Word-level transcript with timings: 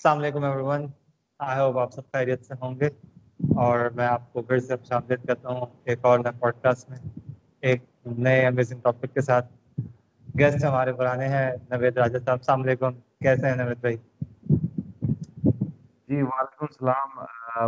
السلام 0.00 0.18
علیکم 0.18 0.44
every 0.44 0.62
one 0.62 0.86
آئی 1.40 1.58
hope 1.60 1.78
آپ 1.78 1.92
سب 1.92 2.10
خیریت 2.12 2.44
سے 2.44 2.54
ہوں 2.60 2.78
گے 2.80 2.88
اور 3.58 3.88
میں 3.94 4.06
آپ 4.06 4.32
کو 4.32 4.42
پھر 4.42 4.58
سے 4.58 4.74
شامل 4.84 5.16
کرتا 5.26 5.48
ہوں 5.48 5.66
ایک 5.84 5.98
اور 6.02 6.18
نئے 6.18 6.32
پوڈ 6.40 6.54
کاسٹ 6.62 6.90
میں 6.90 6.98
ایک 7.62 7.82
نئے 8.18 8.46
امیزنگ 8.46 8.80
ٹاپک 8.80 9.14
کے 9.14 9.20
ساتھ۔ 9.20 9.52
گیسٹ 10.34 10.64
ہمارے 10.64 10.92
پرانے 10.92 11.28
ہیں 11.28 11.50
نوید 11.70 11.98
راجا 11.98 12.18
صاحب۔ 12.18 12.38
السلام 12.38 12.62
علیکم۔ 12.62 12.92
کیسے 13.20 13.48
ہیں 13.48 13.56
نوید 13.56 13.80
بھائی؟ 13.80 13.96
جی 16.08 16.22
وعلیکم 16.22 16.66
السلام۔ 16.66 17.10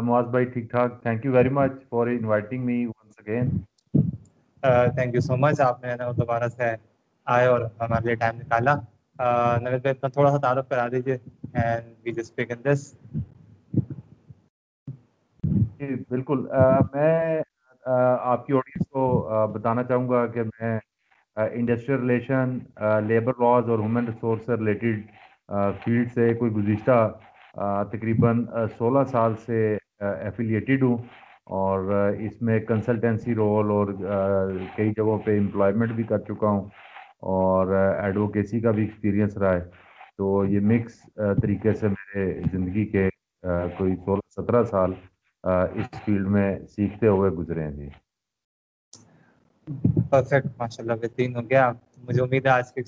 معاذ 0.06 0.26
بھائی 0.26 0.44
ٹھیک 0.46 0.70
ٹھاک۔ 0.70 0.90
Thank 1.02 1.24
you 1.24 1.32
very 1.32 1.48
much 1.50 1.72
for 1.88 2.06
inviting 2.08 2.64
me 2.64 2.84
once 2.86 3.14
again 3.18 3.46
thank 4.94 5.14
you 5.14 5.20
so 5.20 5.36
much 5.38 5.60
آپ 5.60 5.84
نے 5.84 5.90
دوبارہ 6.16 6.48
سے 6.48 6.74
آئے 7.26 7.46
اور 7.46 7.60
ہمارے 7.80 8.04
لیے 8.04 8.14
ٹائم 8.16 8.36
نکالا۔ 8.36 8.74
نوید 9.62 9.80
بھائی 9.82 9.94
اپنا 9.94 10.08
تھوڑا 10.08 10.30
سا 10.30 10.38
تعارف 10.38 10.68
کرا 10.68 10.86
دیجیے 10.88 11.16
اینڈ 11.55 11.95
وی 12.05 12.12
جسٹ 12.12 12.39
بگن 12.39 12.64
دس 12.64 12.80
جی 15.79 15.95
بالکل۔ 16.09 16.47
میں 16.93 17.41
آپ 17.84 18.47
کی 18.47 18.52
آڈینس 18.55 18.87
کو 18.88 19.05
بتانا 19.55 19.83
چاہوں 19.84 20.09
گا 20.09 20.27
کہ 20.27 20.43
میں 20.45 20.79
انڈسٹریل 21.37 21.98
ریلیشن 22.01 22.59
لیبر 23.07 23.41
لاز 23.41 23.69
اور 23.70 23.79
ہیومن 23.79 24.07
ریسورس 24.07 24.46
سے 24.46 24.57
ریلیٹڈ 24.57 25.01
فیلڈ 25.84 26.10
سے 26.15 26.33
کوئی 26.34 26.51
گزشتہ 26.52 26.98
تقریباً 27.93 28.45
سولہ 28.79 29.05
سال 29.10 29.34
سے 29.46 29.59
ایفیلیٹڈ 30.01 30.82
ہوں 30.82 30.96
اور 31.59 31.93
اس 32.21 32.41
میں 32.43 32.59
کنسلٹنسی 32.69 33.34
رول 33.34 33.71
اور 33.71 33.87
کئی 34.77 34.91
جگہوں 34.91 35.19
پہ 35.24 35.38
امپلائمنٹ 35.38 35.93
بھی 35.93 36.05
کر 36.05 36.19
چکا 36.29 36.48
ہوں 36.48 36.69
اور 37.32 37.73
ایڈوکیسی 37.74 38.60
کا 38.60 38.71
بھی 38.71 38.82
ایکسپیرینس 38.82 39.37
رہا 39.37 39.55
ہے۔ 39.55 39.65
تو 40.19 40.45
یہ 40.45 40.61
مکس 40.62 41.01
طریقے 41.43 41.75
سے 41.75 41.89
میرے 41.89 42.25
زندگی 42.52 42.84
کے 42.87 43.09
کوئی 43.79 43.95
سولہ 43.97 44.21
سترہ 44.30 44.62
سال 44.65 44.93
اس 45.45 45.99
فیلڈ 46.04 46.27
میں 46.30 46.49
سیکھتے 46.69 47.07
ہوئے 47.07 47.30
گزرے 47.30 47.65
ہیں 47.65 47.73
جی۔ 47.73 47.88
پرفیکٹ 50.10 50.46
ماشاء 50.59 50.82
اللہ 50.82 50.93
بہترین 51.02 51.37
ہو 51.37 51.49
گیا۔ 51.51 51.71
مجھے 52.09 52.23
امید 52.23 52.46
ہے 52.46 52.51
آج 52.51 52.73
کے 52.73 52.82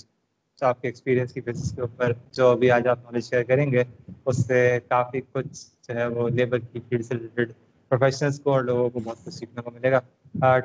آپ 0.58 0.80
کے 0.82 0.88
ایکسپیرینس 0.88 1.32
کی 1.32 1.40
بیسس 1.40 1.72
کے 1.74 1.80
اوپر 1.80 2.12
جو 2.32 2.48
ابھی 2.50 2.70
آج 2.70 2.86
آپ 2.88 2.98
نالج 3.04 3.24
شیئر 3.24 3.42
کریں 3.44 3.70
گے، 3.72 3.82
اس 4.26 4.46
سے 4.46 4.78
کافی 4.88 5.20
کچھ 5.32 5.52
جو 5.88 5.94
ہے 5.94 6.06
وہ 6.06 6.28
لیبر 6.28 6.58
کی 6.58 6.80
فیلڈ 6.88 7.04
سے 7.04 7.14
ریلیٹڈ 7.14 7.52
پروفیشنلس 7.90 8.38
کو 8.40 8.52
اور 8.52 8.62
لوگوں 8.64 8.88
کو 8.90 9.00
بہت 9.00 9.24
کچھ 9.24 9.34
سیکھنے 9.34 9.62
کو 9.62 9.70
ملے 9.70 9.90
گا۔ 9.92 10.00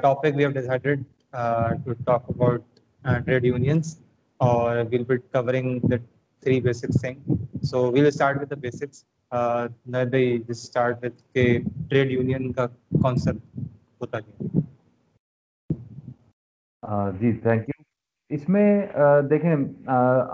Topic 0.02 0.36
we 0.36 0.44
have 0.44 0.52
decided 0.52 1.04
to 1.86 1.94
talk 2.06 2.30
about 2.30 2.62
trade 3.26 3.46
unions 3.46 3.98
اور 4.40 4.78
we'll 4.90 5.04
be 5.04 5.18
covering 5.18 5.80
the 5.82 5.96
three 6.44 6.52
three 6.52 6.59
basics 6.62 7.02
thing 7.02 7.34
so 7.64 7.92
we'll 7.92 8.08
start 8.08 8.42
with 8.42 8.50
the 8.52 8.56
basics 8.58 9.04
بھائی 9.32 10.38
اسٹارٹ 10.50 11.04
وتھ 11.04 11.22
کہ 11.34 11.45
ٹریڈ 11.90 12.12
یونین 12.12 12.52
کا 12.54 12.66
کانسیپٹ 13.02 13.59
ہوتا 14.02 14.18
ہے 14.18 14.48
جی 17.20 17.32
تھینک 17.34 17.70
یو 17.70 17.84
اس 18.32 18.48
میں 18.50 18.86
دیکھیں 19.30 19.56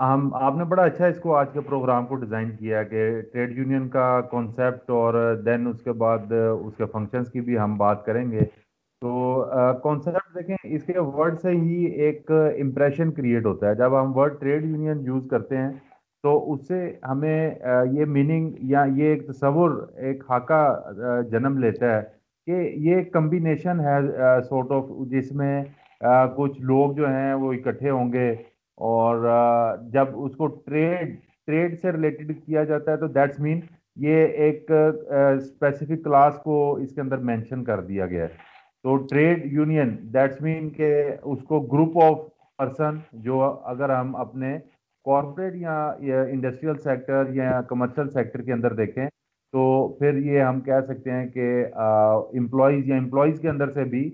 ہم 0.00 0.28
آپ 0.34 0.56
نے 0.56 0.64
بڑا 0.64 0.82
اچھا 0.82 1.06
اس 1.06 1.18
کو 1.18 1.34
آج 1.36 1.46
کے 1.52 1.60
پروگرام 1.60 2.06
کو 2.06 2.16
ڈیزائن 2.16 2.50
کیا 2.56 2.82
کہ 2.82 3.08
ٹریڈ 3.32 3.56
یونین 3.58 3.88
کا 3.88 4.20
کانسیپٹ 4.30 4.90
اور 4.90 5.14
دین 5.46 5.66
اس 5.66 5.80
کے 5.82 5.92
بعد 5.94 6.32
اس 6.32 6.76
کے 6.76 6.86
فنکشنز 6.86 7.30
کی 7.32 7.40
بھی 7.40 7.58
ہم 7.58 7.76
بات 7.76 8.04
کریں 8.06 8.30
گے 8.32 8.44
تو 9.02 9.44
کانسیپٹ 9.82 10.34
دیکھیں 10.34 10.56
اس 10.64 10.84
کے 10.84 10.98
ورڈ 10.98 11.40
سے 11.40 11.50
ہی 11.52 11.84
ایک 11.84 12.30
امپریشن 12.30 13.12
کریٹ 13.12 13.46
ہوتا 13.46 13.68
ہے 13.68 13.74
جب 13.74 14.00
ہم 14.00 14.16
ورڈ 14.16 14.40
ٹریڈ 14.40 14.64
یونین 14.64 15.04
یوز 15.04 15.26
کرتے 15.30 15.56
ہیں 15.56 15.70
تو 16.24 16.52
اس 16.52 16.66
سے 16.68 16.78
ہمیں 17.08 17.50
یہ 17.92 18.04
میننگ 18.04 18.52
یا 18.70 18.84
یہ 18.96 19.04
ایک 19.04 19.26
تصور، 19.26 19.70
ایک 19.96 20.24
خاکہ 20.26 20.62
جنم 21.30 21.58
لیتا 21.58 21.96
ہے 21.96 22.02
کہ 22.46 22.60
یہ 22.80 23.02
کمبینیشن 23.12 23.80
ہے 23.80 23.98
سورٹ 24.48 24.72
آف 24.72 24.84
جس 25.10 25.32
میں 25.32 25.62
کچھ 26.36 26.60
لوگ 26.62 26.92
جو 26.92 27.08
ہیں 27.08 27.34
وہ 27.34 27.52
اکٹھے 27.52 27.90
ہوں 27.90 28.12
گے 28.12 28.30
اور 28.78 29.26
جب 29.92 30.18
اس 30.24 30.36
کو 30.36 30.46
ٹریڈ 30.46 31.14
ٹریڈ 31.46 31.78
سے 31.80 31.92
ریلیٹڈ 31.92 32.32
کیا 32.46 32.64
جاتا 32.64 32.92
ہے 32.92 32.96
تو 32.96 33.06
دیٹس 33.08 33.40
مین 33.40 33.60
یہ 33.96 34.24
ایک 34.44 34.70
اسپیسیفک 34.70 36.04
کلاس 36.04 36.38
کو 36.44 36.56
اس 36.76 36.94
کے 36.94 37.00
اندر 37.00 37.18
مینشن 37.28 37.64
کر 37.64 37.80
دیا 37.80 38.06
گیا 38.06 38.22
ہے۔ 38.22 38.44
تو 38.84 38.96
ٹریڈ 39.10 39.44
یونین 39.52 39.96
دیٹس 40.14 40.40
مین 40.42 40.68
کہ 40.70 40.90
اس 41.22 41.42
کو 41.42 41.60
گروپ 41.72 41.98
آف 42.02 42.18
پرسن 42.58 42.98
جو 43.24 43.40
اگر 43.42 43.90
ہم 43.90 44.14
اپنے 44.16 44.56
کارپوریٹ 45.06 45.54
یا 45.56 45.76
انڈسٹریل 46.22 46.78
سیکٹر 46.78 47.32
یا 47.32 47.60
کمرشل 47.68 48.08
سیکٹر 48.10 48.42
کے 48.42 48.52
اندر 48.52 48.72
دیکھیں 48.74 49.06
تو 49.52 49.66
پھر 49.98 50.16
یہ 50.18 50.40
ہم 50.42 50.60
کہہ 50.60 50.80
سکتے 50.86 51.10
ہیں 51.10 51.26
کہ 51.34 51.48
امپلائیز 51.76 52.88
یا 52.88 52.96
امپلائیز 52.96 53.40
کے 53.40 53.48
اندر 53.48 53.70
سے 53.70 53.84
بھی 53.94 54.08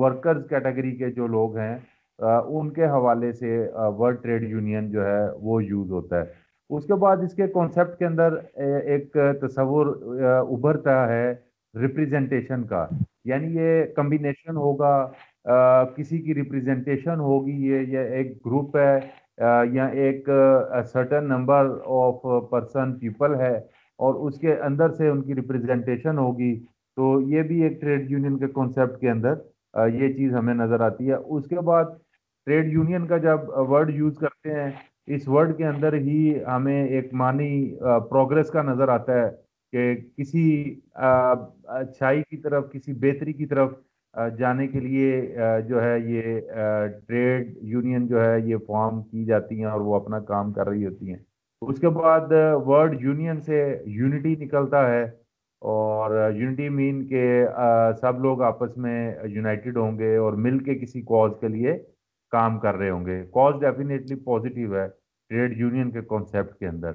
ورکرز 0.00 0.44
کیٹیگری 0.48 0.96
کے 0.96 1.10
جو 1.10 1.26
لوگ 1.26 1.56
ہیں 1.56 1.76
ان 2.18 2.70
کے 2.70 2.86
حوالے 2.86 3.32
سے 3.32 3.56
ورلڈ 3.98 4.22
ٹریڈ 4.22 4.42
یونین 4.48 4.90
جو 4.90 5.06
ہے 5.06 5.20
وہ 5.40 5.62
یوز 5.64 5.90
ہوتا 5.90 6.20
ہے۔ 6.20 6.40
اس 6.70 6.84
کے 6.86 6.94
بعد 7.04 7.16
اس 7.24 7.34
کے 7.34 7.46
کانسیپٹ 7.54 7.98
کے 7.98 8.06
اندر 8.06 8.34
ایک 8.56 9.16
تصور 9.40 9.86
ابھرتا 10.40 10.96
ہے 11.08 11.30
ریپریزنٹیشن 11.74 12.62
کا۔ 12.66 12.86
یعنی 13.24 13.54
یہ 13.56 13.84
کمبینیشن 13.96 14.56
ہوگا 14.56 14.94
کسی 15.96 16.18
کی 16.22 16.34
ریپریزنٹیشن 16.34 17.20
ہوگی، 17.20 17.52
یہ 17.68 17.80
یہ 17.92 18.14
ایک 18.16 18.34
گروپ 18.46 18.76
ہے 18.76 18.98
یا 19.72 19.86
ایک 20.02 20.28
certain 20.92 21.28
number 21.28 21.70
of 22.00 22.50
person 22.50 22.92
people 22.98 23.34
ہے 23.40 23.54
اور 23.98 24.14
اس 24.26 24.38
کے 24.40 24.54
اندر 24.62 24.92
سے 24.92 25.08
ان 25.08 25.22
کی 25.22 25.34
ریپریزنٹیشن 25.34 26.18
ہوگی، 26.18 26.54
تو 26.96 27.20
یہ 27.30 27.42
بھی 27.42 27.62
ایک 27.62 27.80
ٹریڈ 27.80 28.10
یونین 28.10 28.38
کے 28.38 28.46
کانسیپٹ 28.54 29.00
کے 29.00 29.10
اندر 29.10 29.34
یہ 29.94 30.12
چیز 30.12 30.34
ہمیں 30.34 30.54
نظر 30.54 30.80
آتی 30.86 31.10
ہے۔ 31.10 31.14
اس 31.14 31.46
کے 31.48 31.60
بعد 31.60 31.84
ٹریڈ 32.46 32.72
یونین 32.72 33.06
کا 33.06 33.18
جب 33.18 33.48
ورڈ 33.70 33.90
یوز 33.94 34.18
کرتے 34.18 34.54
ہیں، 34.54 34.70
اس 35.14 35.28
ورڈ 35.28 35.56
کے 35.58 35.66
اندر 35.66 35.94
ہی 35.94 36.18
ہمیں 36.46 36.84
ایک 36.84 37.12
معنی 37.14 37.52
پروگرس 38.10 38.50
کا 38.50 38.62
نظر 38.62 38.88
آتا 38.88 39.14
ہے 39.14 39.30
کہ 39.72 39.94
کسی 40.16 40.44
اچھائی 40.94 42.22
کی 42.30 42.36
طرف، 42.36 42.70
کسی 42.72 42.92
بہتری 42.92 43.32
کی 43.32 43.46
طرف 43.46 43.72
جانے 44.38 44.66
کے 44.66 44.80
لیے 44.80 45.20
جو 45.68 45.82
ہے 45.82 45.98
یہ 45.98 46.40
ٹریڈ 47.06 47.56
یونین 47.62 48.06
جو 48.06 48.24
ہے 48.24 48.40
یہ 48.40 48.56
فارم 48.66 49.02
کی 49.02 49.24
جاتی 49.24 49.58
ہیں 49.58 49.66
اور 49.66 49.80
وہ 49.80 49.94
اپنا 49.94 50.18
کام 50.20 50.52
کر 50.52 50.68
رہی 50.68 50.86
ہوتی 50.86 51.10
ہیں۔ 51.10 51.18
اس 51.62 51.80
کے 51.80 51.88
بعد 51.88 52.32
ورڈ 52.66 52.96
یونین 53.00 53.40
سے 53.40 53.60
یونٹی 53.86 54.34
نکلتا 54.44 54.88
ہے 54.90 55.02
اور 55.62 56.30
یونٹی 56.34 56.68
مین 56.68 57.06
کہ 57.08 57.24
سب 58.00 58.20
لوگ 58.20 58.42
آپس 58.42 58.76
میں 58.76 59.14
یونائٹڈ 59.24 59.76
ہوں 59.76 59.98
گے 59.98 60.16
اور 60.16 60.32
مل 60.46 60.58
کے 60.58 60.74
کسی 60.74 61.02
کاز 61.02 61.32
کے 61.40 61.48
لیے 61.48 61.76
کام 62.32 62.58
کر 62.58 62.74
رہے 62.74 62.90
ہوں 62.90 63.06
گے۔ 63.06 63.22
کاز 63.32 63.60
ڈیفینیٹلی 63.60 64.14
پازیٹیو 64.24 64.76
ہے 64.76 64.86
ٹریڈ 65.30 65.58
یونین 65.58 65.90
کے 65.90 66.00
کانسیپٹ 66.08 66.58
کے 66.58 66.66
اندر۔ 66.68 66.90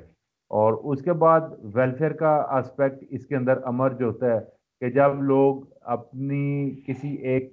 اور 0.51 0.73
اس 0.91 1.01
کے 1.01 1.13
بعد 1.13 1.41
ویلفیئر 1.75 2.11
کا 2.11 2.35
اسپیکٹ 2.57 3.03
اس 3.09 3.25
کے 3.25 3.35
اندر 3.35 3.59
امرج 3.66 4.03
ہوتا 4.03 4.33
ہے۔ 4.33 4.39
کہ 4.81 4.89
جب 4.89 5.23
لوگ 5.23 5.61
اپنی 5.81 6.75
کسی 6.88 7.15
ایک 7.15 7.51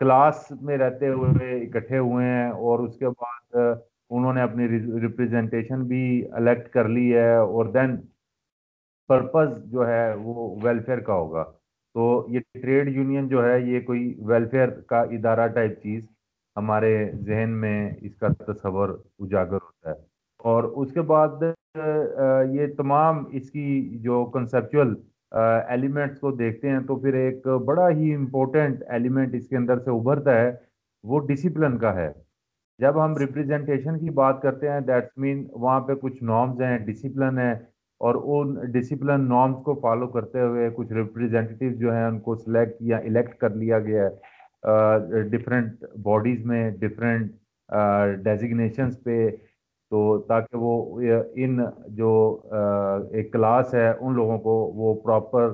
کلاس 0.00 0.52
میں 0.60 0.78
رہتے 0.78 1.08
ہوئے 1.08 1.60
اکٹھے 1.60 1.98
ہوئے 1.98 2.26
ہیں 2.26 2.50
اور 2.50 2.78
اس 2.78 2.96
کے 2.96 3.08
بعد 3.08 3.56
انہوں 4.10 4.32
نے 4.34 4.42
اپنی 4.42 4.68
ریپریزنٹیشن 5.00 5.82
بھی 5.84 6.02
الیکٹ 6.32 6.68
کر 6.68 6.88
لی 6.88 7.14
ہے 7.14 7.34
اور 7.36 7.64
دین 7.64 7.96
پرپز 9.08 9.64
جو 9.64 9.88
ہے 9.88 10.14
وہ 10.14 10.54
ویلفیئر 10.62 11.00
کا 11.00 11.14
ہوگا۔ 11.14 11.44
تو 11.94 12.26
یہ 12.28 12.40
ٹریڈ 12.62 12.88
یونین 12.88 13.28
جو 13.28 13.44
ہے 13.44 13.60
یہ 13.60 13.80
کوئی 13.80 14.14
ویلفیئر 14.26 14.68
کا 14.80 15.00
ادارہ 15.00 15.46
ٹائپ 15.46 15.82
چیز 15.82 16.04
ہمارے 16.56 17.10
ذہن 17.26 17.50
میں 17.50 17.90
اس 18.00 18.16
کا 18.16 18.28
تصور 18.52 18.88
اجاگر 19.18 19.54
ہوتا 19.54 19.90
ہے۔ 19.90 19.94
اور 20.38 20.64
اس 20.64 20.92
کے 20.92 21.00
بعد 21.02 21.42
یہ 22.52 22.66
تمام 22.76 23.24
اس 23.32 23.50
کی 23.50 23.98
جو 23.98 24.24
کنسیپچول 24.24 24.94
ایلیمنٹس 25.32 26.20
کو 26.20 26.30
دیکھتے 26.36 26.68
ہیں 26.70 26.80
تو 26.86 26.96
پھر 27.00 27.14
ایک 27.14 27.46
بڑا 27.66 27.88
ہی 27.90 28.14
امپورٹنٹ 28.14 28.82
ایلیمنٹ 28.88 29.34
اس 29.34 29.48
کے 29.48 29.56
اندر 29.56 29.78
سے 29.78 29.90
ابھرتا 29.90 30.34
ہے، 30.40 30.50
وہ 31.04 31.20
ڈسپلن 31.28 31.76
کا 31.78 31.94
ہے۔ 31.94 32.10
جب 32.80 33.04
ہم 33.04 33.16
ریپریزنٹیشن 33.16 33.98
کی 33.98 34.10
بات 34.14 34.40
کرتے 34.42 34.68
ہیں 34.70 34.80
دیٹس 34.80 35.16
مین 35.18 35.46
وہاں 35.52 35.80
پہ 35.86 35.94
کچھ 36.02 36.22
نارمز 36.24 36.60
ہیں 36.62 36.78
ڈسپلن 36.86 37.38
ہے 37.38 37.52
اور 38.00 38.14
ان 38.24 38.54
ڈسپلن 38.72 39.28
نارمز 39.28 39.62
کو 39.64 39.74
فالو 39.82 40.06
کرتے 40.08 40.40
ہوئے 40.40 40.68
کچھ 40.76 40.92
ریپریزنٹیو 40.92 41.72
جو 41.78 41.92
ہیں، 41.92 42.04
ان 42.04 42.18
کو 42.20 42.34
سلیکٹ 42.36 42.82
یا 42.90 42.96
الیکٹ 42.96 43.34
کر 43.40 43.54
لیا 43.54 43.78
گیا 43.80 44.06
ہے۔ 44.06 45.22
ڈفرینٹ 45.30 45.84
باڈیز 46.04 46.44
میں 46.46 46.70
ڈفرینٹ 46.80 47.32
ڈیزگنیشنز 48.24 49.02
پہ۔ 49.04 49.28
تو 49.90 50.18
تاکہ 50.28 50.56
وہ 50.56 51.00
ان 51.34 51.58
جو 51.88 52.10
ایک 53.12 53.32
کلاس 53.32 53.74
ہے، 53.74 53.88
ان 54.00 54.14
لوگوں 54.14 54.38
کو 54.38 54.50
وہ 54.74 54.94
پراپر 55.00 55.52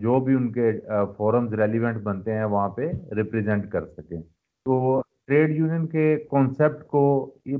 جو 0.00 0.20
بھی 0.20 0.34
ان 0.34 0.52
کے 0.52 0.70
فورمز 1.16 1.54
ریلیونٹ 1.54 2.02
بنتے 2.02 2.32
ہیں، 2.32 2.44
وہاں 2.44 2.68
پہ 2.68 2.90
ریپریزنٹ 3.16 3.70
کر 3.72 3.86
سکیں۔ 3.86 4.20
تو 4.66 5.00
ٹریڈ 5.26 5.50
یونین 5.56 5.86
کے 5.86 6.16
کانسیپٹ 6.30 6.86
کو 6.86 7.02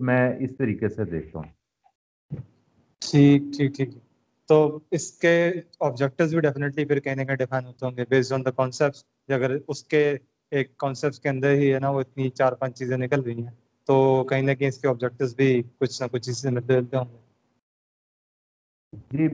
میں 0.01 0.35
اس 0.39 0.57
طریقے 0.59 0.89
سے 0.89 1.05
دیکھتا 1.05 1.39
ہوں۔ 1.39 1.53
ٹھیک 3.03 3.43
ٹھیک 3.57 3.77
ٹھیک۔ 3.77 3.91
تو 4.49 4.79
اس 4.91 5.11
کے 5.13 5.53
آبجیکٹیوز 5.81 6.33
بھی 6.33 6.41
ڈیفینیٹلی 6.41 6.85
پھر 6.85 7.01
کہیں 7.01 7.15
نہ 7.17 7.23
کہیں 7.23 7.37
ڈیفائن 7.37 7.65
ہوتے 7.65 7.87
ہوں 7.87 7.97
گے 7.97 8.05
بیسڈ 8.09 8.33
آن 8.33 8.45
دا 8.45 8.51
کانسیپٹس 8.51 9.05
اگر 9.29 9.57
اس 9.69 9.83
کے 9.85 10.17
ایک 10.51 10.77
کانسیپٹس 10.77 11.21
کے 11.21 11.29
اندر 11.29 11.51
ہی 11.51 11.75
ہے 11.75 11.79
نا، 11.79 11.91
وہ 11.91 12.01
اتنی 12.01 12.29
چار 12.31 12.53
پانچ 12.53 12.79
چیزیں 12.79 12.97
نکل 12.97 13.21
رہی 13.23 13.43
ہیں۔ 13.43 13.64
تو 13.89 13.97
کہیں 14.29 14.43
نہ 14.43 14.53
کہیں 14.53 14.69
اس 14.69 14.79
کے 14.79 14.89
آبجیکٹیوز 14.89 15.35
بھی 15.37 15.49
کچھ 15.79 16.01
نہ 16.03 16.07
کچھ 16.13 16.23
چیزیں 16.23 16.51
ملتے 16.51 16.75
جلتے 16.75 16.97
ہوں 16.97 17.05
گے۔ 17.05 17.19
جی 19.11 19.27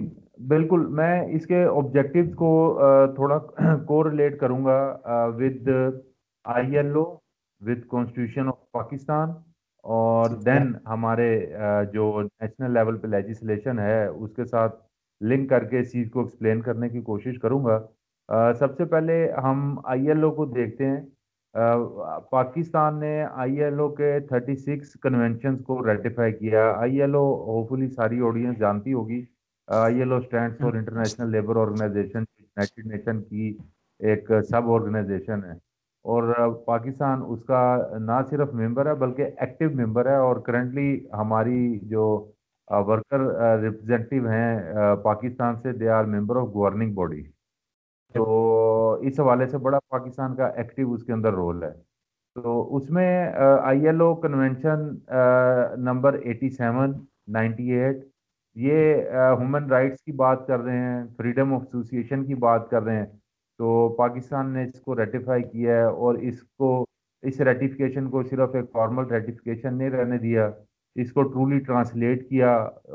بالکل۔ 0.49 0.87
میں 0.91 1.15
اس 1.35 1.47
کے 1.47 1.65
آبجیکٹیوز 1.67 2.35
کو 2.37 2.51
تھوڑا 3.15 3.39
کو 3.89 4.03
ریلیٹ 4.05 4.39
کروں 4.41 4.65
گا 4.65 4.79
with 5.39 5.69
I 6.45 6.77
L 6.77 6.95
O 6.97 7.05
with 7.61 7.87
constitution 7.89 8.49
of 8.49 8.71
Pakistan 8.73 9.31
اور 9.85 10.31
دین 10.47 10.75
ہمارے 10.87 11.29
جو 11.93 12.05
نیشنل 12.23 12.73
لیول 12.75 12.99
پہ 12.99 13.07
لیجسلیشن 13.07 13.79
ہے 13.79 14.05
اس 14.07 14.33
کے 14.37 14.45
ساتھ 14.45 14.75
لنک 15.21 15.49
کر 15.51 15.65
کے 15.65 15.79
اس 15.81 15.93
چیز 15.93 16.11
کو 16.11 16.21
ایکسپلین 16.21 16.61
کرنے 16.63 16.89
کی 16.89 17.01
کوشش 17.03 17.39
کروں 17.43 17.65
گا۔ 17.65 17.79
سب 18.55 18.77
سے 18.77 18.85
پہلے 18.87 19.15
ہم 19.45 19.59
آئی 19.85 20.09
ایل 20.09 20.23
او 20.25 20.31
کو 20.31 20.47
دیکھتے 20.49 20.87
ہیں۔ 20.87 21.01
پاکستان 21.55 22.99
نے 23.01 23.13
آئی 23.43 23.61
ایل 23.63 23.79
او 23.81 23.89
کے 23.95 24.19
تھرٹی 24.29 24.55
سکس 24.57 24.93
کنونشنز 25.03 25.61
کو 25.67 25.85
ریٹیفائی 25.87 26.33
کیا۔ 26.33 26.63
آئی 26.77 27.01
ایل 27.01 27.15
او 27.15 27.25
ہوپفلی 27.47 27.89
ساری 27.95 28.21
آڈینس 28.27 28.59
جانتی 28.59 28.93
ہوگی۔ 28.93 29.23
I 29.69 29.99
L 29.99 30.13
O 30.13 30.19
stand 30.19 30.59
for 30.61 30.75
International 30.75 31.31
Labour 31.33 31.57
Organization 31.63 32.23
United 32.39 32.87
Nation 32.87 33.23
کی 33.23 33.53
ایک 34.01 34.31
سب 34.51 34.71
آرگنائزیشن 34.73 35.45
ہے۔ 35.45 35.53
اور 36.05 36.23
پاکستان 36.67 37.23
اس 37.27 37.43
کا 37.45 37.63
نہ 38.01 38.21
صرف 38.31 38.53
ممبر 38.55 38.87
ہے 38.87 38.95
بلکہ 38.95 39.23
ایکٹیو 39.37 39.71
ممبر 39.75 40.07
ہے 40.11 40.17
اور 40.17 40.37
کرنٹلی 40.47 40.89
ہماری 41.13 41.61
جو 41.91 42.05
ورکر 42.69 43.21
ریپرزینٹیو 43.63 44.29
ہیں 44.29 44.59
پاکستان 45.03 45.57
سے 45.63 45.73
they 45.73 45.89
are 45.89 46.05
member 46.15 46.37
of 46.37 46.49
governing 46.55 46.95
body 46.95 47.23
تو 48.15 48.93
اس 49.09 49.21
حوالے 49.21 49.47
سے 49.47 49.59
بڑا 49.59 49.79
پاکستان 49.91 50.35
کا 50.37 50.47
ایکٹیو 50.47 50.93
اس 50.93 51.05
کے 51.05 51.13
اندر 51.13 51.33
رول 51.33 51.63
ہے۔ 51.63 51.73
تو 52.37 52.77
اس 52.77 52.91
میں 52.91 53.11
I 53.63 53.87
L 53.87 54.01
O 54.01 54.15
convention 54.21 54.89
number 55.85 56.15
eighty 56.15 56.49
seven 56.51 56.93
ninety 57.33 57.71
eight 57.73 58.05
یہ 58.57 59.11
ہیومن 59.13 59.69
رائٹس 59.71 60.03
کی 60.03 60.13
بات 60.13 60.47
کر 60.47 60.61
رہے 60.61 60.79
ہیں 60.79 61.03
فریڈم 61.17 61.55
آف 61.55 61.63
ایسوسیشن 61.63 62.25
کی 62.25 62.35
بات 62.45 62.69
کر 62.71 62.83
رہے 62.83 62.97
ہیں۔ 62.97 63.07
تو 63.59 63.89
پاکستان 63.99 64.53
نے 64.53 64.65
اس 64.65 64.81
کو 64.81 64.97
ریٹیفائی 64.97 65.43
کیا 65.43 65.77
ہے 65.77 65.83
اور 65.83 66.15
اس 66.15 66.43
کو، 66.59 66.85
اس 67.23 67.41
ریٹیفکیشن 67.41 68.09
کو 68.11 68.23
صرف 68.23 68.55
ایک 68.55 68.71
فارمل 68.73 69.05
ریٹیفکیشن 69.05 69.75
نہیں 69.79 69.91
رہنے 69.91 70.19
دیا، 70.19 70.51
اس 70.97 71.13
کو 71.13 71.23
ٹرولی 71.23 71.59
ٹرانسلیٹ 71.59 72.29
کیا 72.29 72.53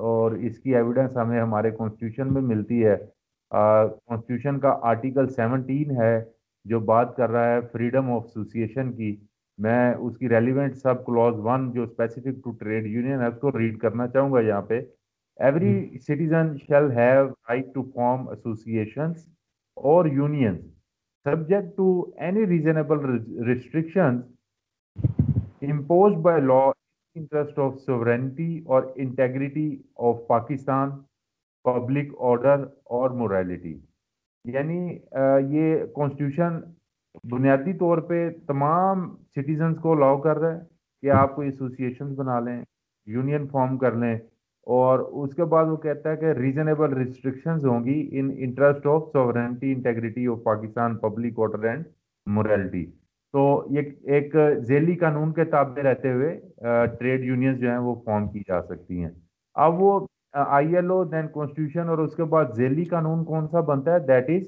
اور 0.10 0.32
اس 0.48 0.60
کی 0.60 0.76
ایویڈنس 0.76 1.18
ہمیں 1.18 1.40
ہمارے 1.42 1.72
کانسٹیٹیوشن 1.72 2.34
میں 2.34 2.42
ملتی 2.42 2.86
ہے۔ 2.86 2.96
کانسٹیٹیوشن 3.56 4.60
کا 4.60 4.78
آرٹیکل 4.90 5.28
سیونٹین 5.36 5.92
ہے، 6.02 6.16
جو 6.66 6.80
بات 6.92 7.16
کر 7.18 7.30
رہا 7.30 7.54
ہے 7.54 7.60
فریڈم 7.72 8.12
آف 8.12 8.24
ایسوسیشن 8.26 8.92
کی۔ 8.94 9.16
میں 9.60 9.94
اس 9.94 10.18
کی 10.18 10.30
ریلیونٹ 10.30 10.76
سب 10.76 11.06
کلوز 11.06 11.36
ون 11.44 11.72
جو 11.74 11.84
اسپیسیفک 11.84 12.44
ٹو 12.44 12.52
ٹریڈ 12.60 12.88
یونین 12.88 13.22
ہے، 13.22 13.28
اس 13.28 13.38
کو 13.42 13.58
ریڈ 13.58 13.80
کرنا 13.80 14.08
چاہوں 14.08 14.34
گا 14.34 14.40
یہاں 14.40 14.62
پہ۔ 14.62 14.82
Every 15.40 15.98
citizen 15.98 16.58
shall 16.58 16.92
have 16.98 17.26
right 17.28 17.74
to 17.74 17.84
form 17.96 18.28
associations 18.30 19.26
or 19.78 20.08
unions 20.08 20.62
subject 21.26 21.76
to 21.78 22.14
any 22.18 22.44
reasonable 22.46 23.02
restrictions 23.48 24.24
imposed 25.62 26.22
by 26.24 26.40
law 26.40 26.72
in 27.16 27.22
interest 27.22 27.58
of 27.58 27.82
sovereignty 27.82 28.64
or 28.66 28.98
integrity 28.98 29.82
of 29.98 30.22
Pakistan, 31.66 31.74
public 31.74 32.08
order 32.14 32.72
or 32.86 33.10
morality. 33.12 33.78
یعنی 34.46 34.98
یہ 35.50 35.86
constitution 35.96 36.60
بنیادی 37.24 37.74
طور 37.74 37.98
پہ 37.98 38.30
تمام 38.48 39.10
citizens 39.32 39.78
کو 39.82 39.92
الاؤ 39.92 40.18
کر 40.22 40.38
رہا 40.38 40.56
ہے 40.56 40.60
کہ 41.04 41.12
آپ 41.12 41.36
کو 41.36 41.42
ایسوسیشن 41.42 42.14
بنا 42.16 42.40
لیں 42.40 42.62
یونین 43.08 43.48
فارم 43.48 43.78
کر 43.78 43.96
لیں 43.96 44.16
اور 44.68 45.00
اس 45.00 45.34
کے 45.36 45.46
بعد 45.46 45.66
وہ 45.66 45.78
کہتا 45.78 46.12
ہے 46.12 46.18
کہ 46.18 46.32
ریزنیبل 46.40 46.94
ریسٹرکشنز 46.94 47.66
ہوں 47.66 47.86
گی 47.86 47.98
in 48.12 48.30
interest 48.38 48.86
of 48.88 49.04
sovereignty 49.14 49.72
integrity 49.74 50.28
of 50.28 50.44
Pakistan 50.44 50.98
public 50.98 51.40
order 51.40 51.68
and 51.68 51.86
morality 52.28 52.86
تو 53.34 53.46
یہ 53.70 53.90
ایک 54.14 54.36
ذیلی 54.68 54.96
قانون 54.96 55.34
کے 55.34 55.46
تابع 55.46 55.84
رہتے 55.84 56.12
ہوئے 56.14 56.36
ٹریڈ 57.00 57.24
یونینز 57.24 57.60
جو 57.60 57.70
ہیں 57.70 57.78
وہ 57.78 57.96
فارم 58.06 58.28
کی 58.28 58.44
جا 58.48 58.62
سکتی 58.62 59.04
ہیں 59.04 59.12
اب 59.56 59.82
وہ 59.82 60.00
آئی 60.36 60.76
ایل 60.76 60.92
او 60.92 61.04
دین 61.04 61.28
کانسٹیٹیوشن 61.34 61.90
اور 61.90 61.98
اس 61.98 62.16
کے 62.16 62.24
بعد 62.34 62.46
ذیلی 62.56 62.84
قانون 62.86 63.24
کون 63.26 63.48
سا 63.52 63.60
بنتا 63.70 63.94
ہے؟ 63.94 64.00
That 64.08 64.30
is 64.30 64.44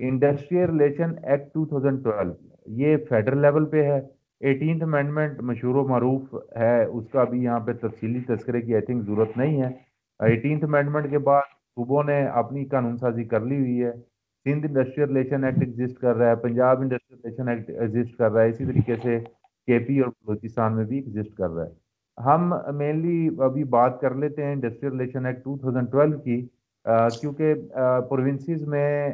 industrial 0.00 0.70
relation 0.70 1.12
act 1.22 1.52
two 1.54 1.64
thousand 1.66 2.02
twelve 2.04 2.32
یہ 2.80 2.96
فیڈرل 3.08 3.40
لیول 3.42 3.64
پہ 3.70 3.82
ہے. 3.84 4.00
ایٹینتھ 4.40 4.82
امینڈمنٹ 4.84 5.40
مشہور 5.42 5.74
و 5.74 5.86
معروف 5.88 6.34
ہے. 6.56 6.84
اس 6.84 7.08
کا 7.12 7.24
بھی 7.30 7.42
یہاں 7.44 7.60
پہ 7.66 7.72
تفصیلی 7.80 8.20
تذکرے 8.28 8.60
کی 8.62 8.74
آئی 8.74 8.84
تھنک 8.86 9.06
ضرورت 9.06 9.36
نہیں 9.36 9.62
ہے. 9.62 9.68
ایٹینتھ 10.20 10.64
امینڈمنٹ 10.64 11.10
کے 11.10 11.18
بعد 11.30 11.42
صوبوں 11.76 12.02
نے 12.04 12.20
اپنی 12.42 12.64
قانون 12.68 12.96
سازی 12.98 13.24
کر 13.24 13.40
لی 13.40 13.58
ہوئی 13.58 13.82
ہے. 13.84 13.92
Sindh 14.46 14.66
industrial 14.66 15.08
relation 15.08 15.44
act 15.44 15.62
exist 15.62 15.98
کر 16.00 16.16
رہا 16.16 16.30
ہے. 16.30 16.36
Punjab 16.42 16.80
industrial 16.80 17.20
relation 17.24 17.48
act 17.48 17.70
exist 17.70 18.16
کر 18.18 18.30
رہا 18.32 18.42
ہے. 18.42 18.48
اسی 18.48 18.64
طریقے 18.64 18.96
سے 19.02 19.18
کے 19.68 19.78
پی 19.86 19.98
اور 20.00 20.10
بلوچستان 20.26 20.76
میں 20.76 20.84
بھی 20.84 20.98
ایگزسٹ 20.98 21.36
کر 21.36 21.50
رہا 21.50 21.64
ہے. 21.64 21.70
ہم 22.24 22.52
مینلی 22.76 23.28
ابھی 23.44 23.64
بات 23.74 24.00
کر 24.00 24.14
لیتے 24.14 24.44
ہیں 24.44 24.52
industrial 24.52 24.92
relation 24.92 25.26
act 25.26 25.44
two 25.44 25.56
thousand 25.58 25.90
twelve 25.92 26.18
کی 26.18 26.40
کیونکہ 27.20 27.54
پروونسز 28.08 28.66
میں 28.68 29.10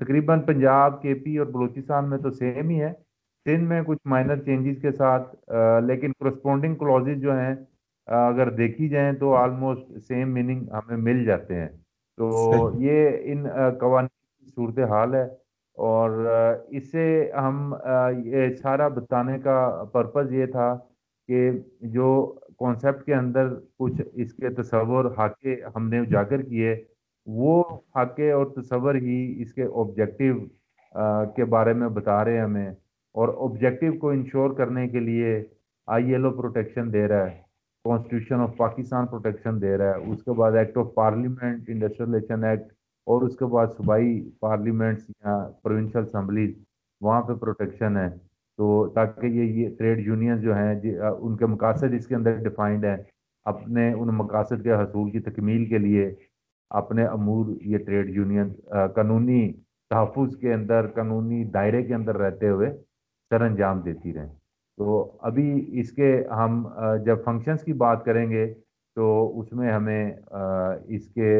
تقریباً 0.00 0.40
پنجاب 0.46 1.00
کے 1.02 1.14
پی 1.14 1.36
اور 1.38 1.46
بلوچستان 1.46 2.10
میں 2.10 2.18
تو 2.18 2.30
سیم 2.30 2.68
ہی 2.68 2.80
ہے۔ 2.82 2.92
سندھ 3.46 3.68
میں 3.68 3.82
کچھ 3.86 3.98
مائنر 4.04 4.36
چینجز 4.44 4.80
کے 4.82 4.90
ساتھ 4.92 5.34
لیکن 5.86 6.12
کرسپونڈنگ 6.12 6.74
کلوزز 6.74 7.20
جو 7.22 7.36
ہیں 7.38 7.54
اگر 8.06 8.50
دیکھی 8.50 8.88
جائیں 8.88 9.12
تو 9.12 9.34
آلموسٹ 9.34 9.98
سیم 10.08 10.32
میننگ 10.34 10.68
ہمیں 10.72 10.96
مل 10.96 11.24
جاتے 11.24 11.54
ہیں۔ 11.54 11.68
تو 12.18 12.26
یہ 12.78 13.10
ان 13.32 13.46
قوانین 13.80 14.08
کی 14.08 14.50
صورت 14.54 14.78
حال 14.90 15.14
ہے۔ 15.14 15.26
اور 15.88 16.10
اس 16.70 16.90
سے 16.92 17.04
ہم 17.34 17.74
یہ 18.24 18.54
سارا 18.56 18.88
بتانے 18.96 19.38
کا 19.40 19.58
پرپز 19.92 20.32
یہ 20.32 20.46
تھا 20.52 20.74
کہ 21.28 21.50
جو 21.92 22.10
کانسیپٹ 22.58 23.04
کے 23.06 23.14
اندر 23.14 23.48
کچھ 23.78 24.00
اس 24.14 24.32
کے 24.34 24.50
تصور 24.54 25.04
حاکے 25.18 25.54
ہم 25.76 25.88
نے 25.88 25.98
اجاگر 25.98 26.42
کیے، 26.42 26.74
وہ 27.26 27.62
خاکے 27.94 28.30
اور 28.32 28.46
تصور 28.56 28.94
ہی 28.94 29.20
اس 29.42 29.52
کے 29.54 29.64
آبجیکٹیو 29.82 30.34
کے 31.36 31.44
بارے 31.54 31.72
میں 31.72 31.88
بتا 31.98 32.24
رہے 32.24 32.36
ہیں 32.36 32.42
ہمیں 32.42 32.70
اور 33.14 33.28
آبجیکٹیو 33.44 33.92
کو 34.00 34.10
انشور 34.10 34.50
کرنے 34.58 34.86
کے 34.88 35.00
لیے 35.00 35.32
آئی 35.88 36.12
ایل 36.12 36.24
او 36.24 36.30
پروٹیکشن 36.32 36.92
دے 36.92 37.06
رہا 37.08 37.30
ہے 37.30 37.40
کانسٹیٹیوشن 37.84 38.40
آف 38.40 38.56
پاکستان 38.56 39.06
پروٹیکشن 39.06 39.60
دے 39.62 39.76
رہا 39.78 39.94
ہے، 39.94 40.12
اس 40.12 40.22
کے 40.24 40.32
بعد 40.38 40.56
act 40.56 40.76
of 40.78 40.94
parliament 40.94 41.70
industrial 41.70 42.14
action 42.14 42.44
act 42.44 42.72
اور 43.10 43.22
اس 43.22 43.36
کے 43.36 43.46
بعد 43.52 43.66
صوبائی 43.76 44.10
پارلیمنٹس 44.40 45.10
یا 45.24 45.36
پروونشل 45.62 46.02
اسمبلیز 46.02 46.50
وہاں 47.00 47.20
پہ 47.28 47.34
پروٹیکشن 47.34 47.96
ہے۔ 47.96 48.08
تو 48.58 48.66
تاکہ 48.94 49.26
یہ 49.26 49.44
یہ 49.58 49.68
ٹریڈ 49.78 49.98
یونین 50.06 50.40
جو 50.40 50.54
ہیں 50.56 50.74
جی، 50.80 50.96
ان 50.98 51.36
کے 51.36 51.46
مقاصد 51.46 51.94
اس 51.96 52.06
کے 52.06 52.14
اندر 52.14 52.36
ڈیفائنڈ 52.44 52.84
ہیں۔ 52.84 52.96
اپنے، 53.46 53.92
ان 53.92 54.08
مقاصد 54.16 54.62
کے 54.62 54.72
حصول 54.72 55.10
کی 55.10 55.20
تکمیل 55.20 55.64
کے 55.68 55.78
لیے 55.78 56.10
اپنے 56.70 57.04
امور 57.06 57.46
یہ 57.62 57.78
ٹریڈ 57.78 58.10
یونین 58.16 58.52
قانونی 58.94 59.42
تحفظ 59.90 60.36
کے 60.40 60.52
اندر، 60.54 60.86
قانونی 60.94 61.42
دائرے 61.54 61.82
کے 61.82 61.94
اندر 61.94 62.16
رہتے 62.18 62.48
ہوئے 62.48 62.70
سر 63.30 63.40
انجام 63.42 63.80
دیتی 63.80 64.12
رہیں۔ 64.14 64.34
تو 64.78 65.16
ابھی 65.28 65.48
اس 65.80 65.90
کے 65.92 66.10
ہم 66.36 66.52
جب 67.04 67.24
فنکشنز 67.24 67.62
کی 67.64 67.72
بات 67.82 68.04
کریں 68.04 68.28
گے، 68.30 68.44
تو 68.96 69.06
اس 69.40 69.52
میں 69.52 69.72
ہمیں 69.72 70.04
اس 70.94 71.08
کے 71.14 71.30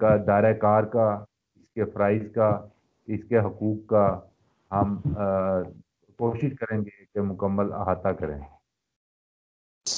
کا، 0.00 0.16
دائرہ 0.26 0.52
کار 0.52 0.82
کا، 0.82 1.08
اس 1.56 1.70
کے 1.74 1.84
فرائض 1.84 2.22
کا، 2.34 2.66
اس 3.06 3.20
کے 3.28 3.38
حقوق 3.38 3.86
کا 3.86 4.20
ہم 4.70 5.00
کوشش 6.18 6.50
کریں 6.60 6.78
گے 6.78 7.04
کہ 7.14 7.20
مکمل 7.20 7.72
احاطہ 7.72 8.08
کریں۔ 8.08 8.38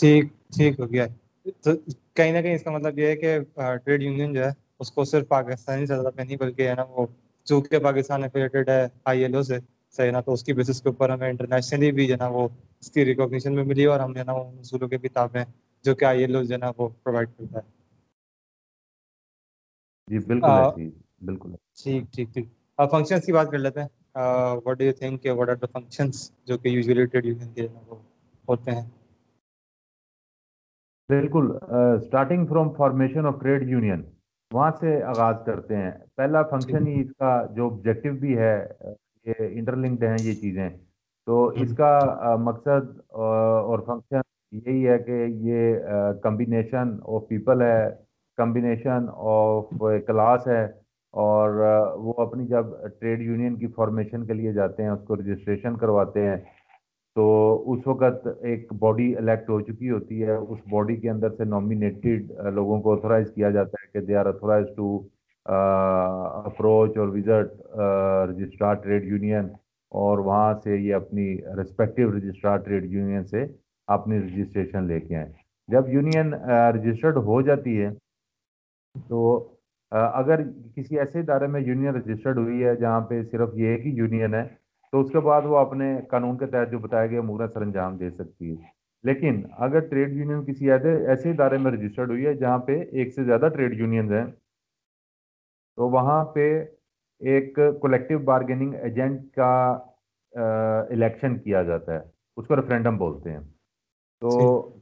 ٹھیک 0.00 0.24
ٹھیک 0.54 0.80
ہو 0.80 0.92
گیا۔ 0.92 1.06
تو 1.60 1.70
کہیں 2.14 2.32
نہ 2.32 2.38
کہیں 2.38 2.54
اس 2.54 2.62
کا 2.62 2.70
مطلب 2.70 2.98
یہ 2.98 3.06
ہے 3.06 3.16
کہ 3.16 3.38
ٹریڈ 3.84 4.02
یونین 4.02 4.32
جو 4.32 4.44
ہے، 4.44 4.50
اس 4.78 4.92
کو 4.92 5.04
صرف 5.04 5.28
پاکستانی 5.28 5.86
سطح 5.86 6.10
پہ 6.16 6.22
نہیں، 6.22 6.36
بلکہ 6.36 6.68
ہے 6.68 6.74
نا 6.74 6.84
وہ 6.88 7.06
چونکہ 7.44 7.78
پاکستان 7.78 8.24
افیلیٹڈ 8.24 8.68
ہے 8.68 8.86
آئی 9.04 9.22
ایل 9.22 9.34
او 9.34 9.42
سے، 9.42 9.58
صحیح 9.90 10.10
نا، 10.10 10.20
تو 10.20 10.32
اس 10.32 10.44
کی 10.44 10.52
بیسس 10.52 10.82
کے 10.82 10.88
اوپر 10.88 11.10
ہمیں 11.10 11.28
انٹرنیشنلی 11.28 11.92
بھی 11.92 12.06
جو 12.06 12.12
ہے 12.12 12.18
نا 12.18 12.28
وہ 12.28 12.48
اس 12.80 12.90
کی 12.90 13.04
ریکوگنیشن 13.04 13.54
میں 13.54 13.64
ملی 13.64 13.84
اور 13.84 14.00
ہم 14.00 14.12
جو 14.12 14.18
ہے 14.18 14.24
نا 14.24 14.32
وہ 14.32 14.44
اصولوں 14.60 14.88
کی 14.88 14.98
کتابیں 14.98 15.44
جو 15.82 15.94
کہ 15.94 16.04
آئی 16.04 16.20
ایل 16.20 16.36
او 16.36 16.42
جو 16.42 16.52
ہے 16.52 16.58
نا 16.58 16.70
وہ 16.78 16.88
پرووائڈ 17.02 17.28
کرتا 17.38 17.58
ہے۔ 17.58 17.83
جی 20.08 20.18
بالکل 20.20 20.56
بالکل 21.26 21.50
ٹھیک 21.76 22.02
ٹھیک 22.12 22.28
ٹھیک۔ 22.34 22.46
فنکشنس 22.78 23.24
کی 23.26 23.32
بات 23.32 23.50
کر 23.50 23.58
لیتے 23.58 23.80
ہیں۔ 23.80 23.88
What 24.64 24.78
do 24.78 24.84
you 24.84 24.92
think 24.92 25.18
what 25.36 25.48
are 25.48 25.56
the 25.56 25.68
functions 25.72 26.14
جو 26.46 26.58
کہ 26.58 26.68
یوزلی 26.68 27.04
ٹریڈ 27.06 27.26
یونین 27.26 27.52
کے 27.54 27.66
ہوتے 28.48 28.70
ہیں؟ 28.70 28.84
بالکل 31.08 31.46
starting 31.96 32.46
from 32.46 32.72
formation 32.76 33.26
of 33.26 33.34
trade 33.40 33.68
union 33.68 34.02
وہاں 34.50 34.70
سے 34.80 34.90
آغاز 35.04 35.34
کرتے 35.46 35.76
ہیں۔ 35.76 35.90
پہلا 36.16 36.42
فنکشن 36.50 36.86
ہی 36.86 37.00
اس 37.00 37.10
کا 37.18 37.30
جو 37.56 37.68
آبجیکٹو 37.68 38.12
بھی 38.20 38.36
ہے 38.38 38.54
یہ 39.26 39.34
انٹرلنکڈ 39.50 40.04
ہیں 40.04 40.20
یہ 40.20 40.34
چیزیں۔ 40.36 40.68
تو 41.26 41.34
اس 41.62 41.74
کا 41.76 41.90
مقصد 42.40 42.88
اور 43.22 43.78
فنکشن 43.86 44.20
یہی 44.58 44.88
ہے 44.88 44.98
کہ 44.98 45.16
یہ 45.42 45.76
کمبینیشن 46.22 46.86
آف 47.06 47.28
پیپل 47.28 47.62
ہے۔ 47.62 47.84
کمبینیشن 48.38 49.06
آف 49.32 49.82
کلاس 50.06 50.46
ہے 50.48 50.64
اور 51.14 51.50
وہ 52.04 52.12
اپنی 52.22 52.46
جب 52.46 52.66
ٹریڈ 53.00 53.20
یونین 53.22 53.56
کی 53.56 53.66
فارمیشن 53.76 54.24
کے 54.26 54.34
لیے 54.34 54.52
جاتے 54.52 54.82
ہیں، 54.82 54.90
اس 54.90 55.06
کو 55.06 55.16
رجسٹریشن 55.16 55.76
کرواتے 55.78 56.26
ہیں، 56.26 56.36
تو 57.16 57.24
اس 57.72 57.86
وقت 57.86 58.26
ایک 58.42 58.72
باڈی 58.78 59.14
الیکٹ 59.16 59.50
ہو 59.50 59.60
چکی 59.60 59.90
ہوتی 59.90 60.22
ہے۔ 60.22 60.34
اس 60.34 60.58
باڈی 60.70 60.96
کے 60.96 61.10
اندر 61.10 61.30
سے 61.36 61.44
نامینیٹڈ 61.44 62.32
لوگوں 62.54 62.80
کو 62.82 62.92
اتھورائز 62.92 63.30
کیا 63.34 63.50
جاتا 63.50 63.82
ہے 63.82 63.86
کہ 63.92 64.06
they 64.06 64.16
are 64.16 64.26
authorize 64.26 64.66
to 64.76 64.96
approach 65.46 66.96
اور 66.98 67.08
وزٹ 67.08 67.52
رجسٹرار 68.30 68.74
ٹریڈ 68.84 69.04
یونین 69.04 69.48
اور 69.92 70.18
وہاں 70.26 70.52
سے 70.64 70.76
یہ 70.76 70.94
اپنی 70.94 71.26
رسپیکٹو 71.60 72.10
رجسٹرار 72.12 72.56
ٹریڈ 72.58 72.84
یونین 72.92 73.24
سے 73.24 73.44
اپنی 73.88 74.18
رجسٹریشن 74.18 74.86
لے 74.86 75.00
کے 75.00 75.16
آئیں 75.16 75.28
جب 75.68 75.88
یونین 75.88 76.34
رجسٹرڈ 76.74 77.16
ہو 77.26 77.40
جاتی 77.42 77.80
ہے 77.82 77.90
تو 78.94 79.22
اگر 79.92 80.42
کسی 80.76 80.98
ایسے 80.98 81.20
ادارے 81.20 81.46
میں 81.46 81.60
یونین 81.60 81.94
رجسٹرڈ 81.94 82.38
ہوئی 82.38 82.64
ہے 82.64 82.74
جہاں 82.76 83.00
پہ 83.00 83.22
صرف 83.22 83.48
یہ 83.54 83.68
ایک 83.68 83.86
ہی 83.86 83.90
یونین 83.96 84.34
ہے 84.34 84.42
تو 84.92 85.00
اس 85.00 85.10
کے 85.10 85.20
بعد 85.20 85.42
وہ 85.44 85.56
اپنے 85.56 85.94
قانون 86.10 86.38
کے 86.38 86.46
تحت 86.46 86.70
جو 86.70 86.78
بتایا 86.78 87.06
گیا 87.06 87.20
امور 87.20 87.46
سر 87.48 87.62
انجام 87.62 87.96
دے 87.96 88.10
سکتی 88.10 88.50
ہے۔ 88.50 88.72
لیکن 89.04 89.42
اگر 89.58 89.80
ٹریڈ 89.88 90.12
یونین 90.16 90.44
کسی 90.44 90.70
ایسے 90.70 91.30
ادارے 91.30 91.58
میں 91.58 91.72
رجسٹرڈ 91.72 92.10
ہوئی 92.10 92.26
ہے 92.26 92.34
جہاں 92.34 92.58
پہ 92.58 92.80
ایک 92.92 93.12
سے 93.14 93.24
زیادہ 93.24 93.48
ٹریڈ 93.54 93.78
یونینز 93.80 94.12
ہیں 94.12 94.24
تو 95.78 95.88
وہاں 95.90 96.24
پہ 96.24 96.46
ایک 97.22 97.58
کولیکٹیو 97.80 98.18
بارگیننگ 98.18 98.74
ایجنٹ 98.74 99.20
کا 99.34 99.52
الیکشن 100.90 101.38
کیا 101.38 101.62
جاتا 101.62 101.94
ہے۔ 101.94 102.00
اس 102.36 102.46
کو 102.46 102.56
ریفرینڈم 102.56 102.96
بولتے 102.98 103.32
ہیں۔ 103.32 103.40
تو 104.22 104.30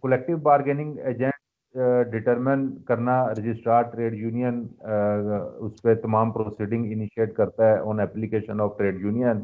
کولیکٹیو 0.03 0.37
بارگیننگ 0.49 0.99
ایجنٹ 0.99 1.32
ڈٹرمن 1.75 2.69
کرنا 2.87 3.15
رجسٹرار 3.31 3.83
ٹریڈ 3.83 4.15
یونین 4.15 4.67
اس 4.81 5.81
پہ 5.83 5.95
تمام 6.03 6.31
پروسیڈنگ 6.33 6.93
انیشیٹ 6.93 7.35
کرتا 7.35 7.69
ہے 7.69 7.79
on 7.91 8.01
application 8.01 8.61
of 8.61 8.77
trade 8.79 9.01
union 9.01 9.43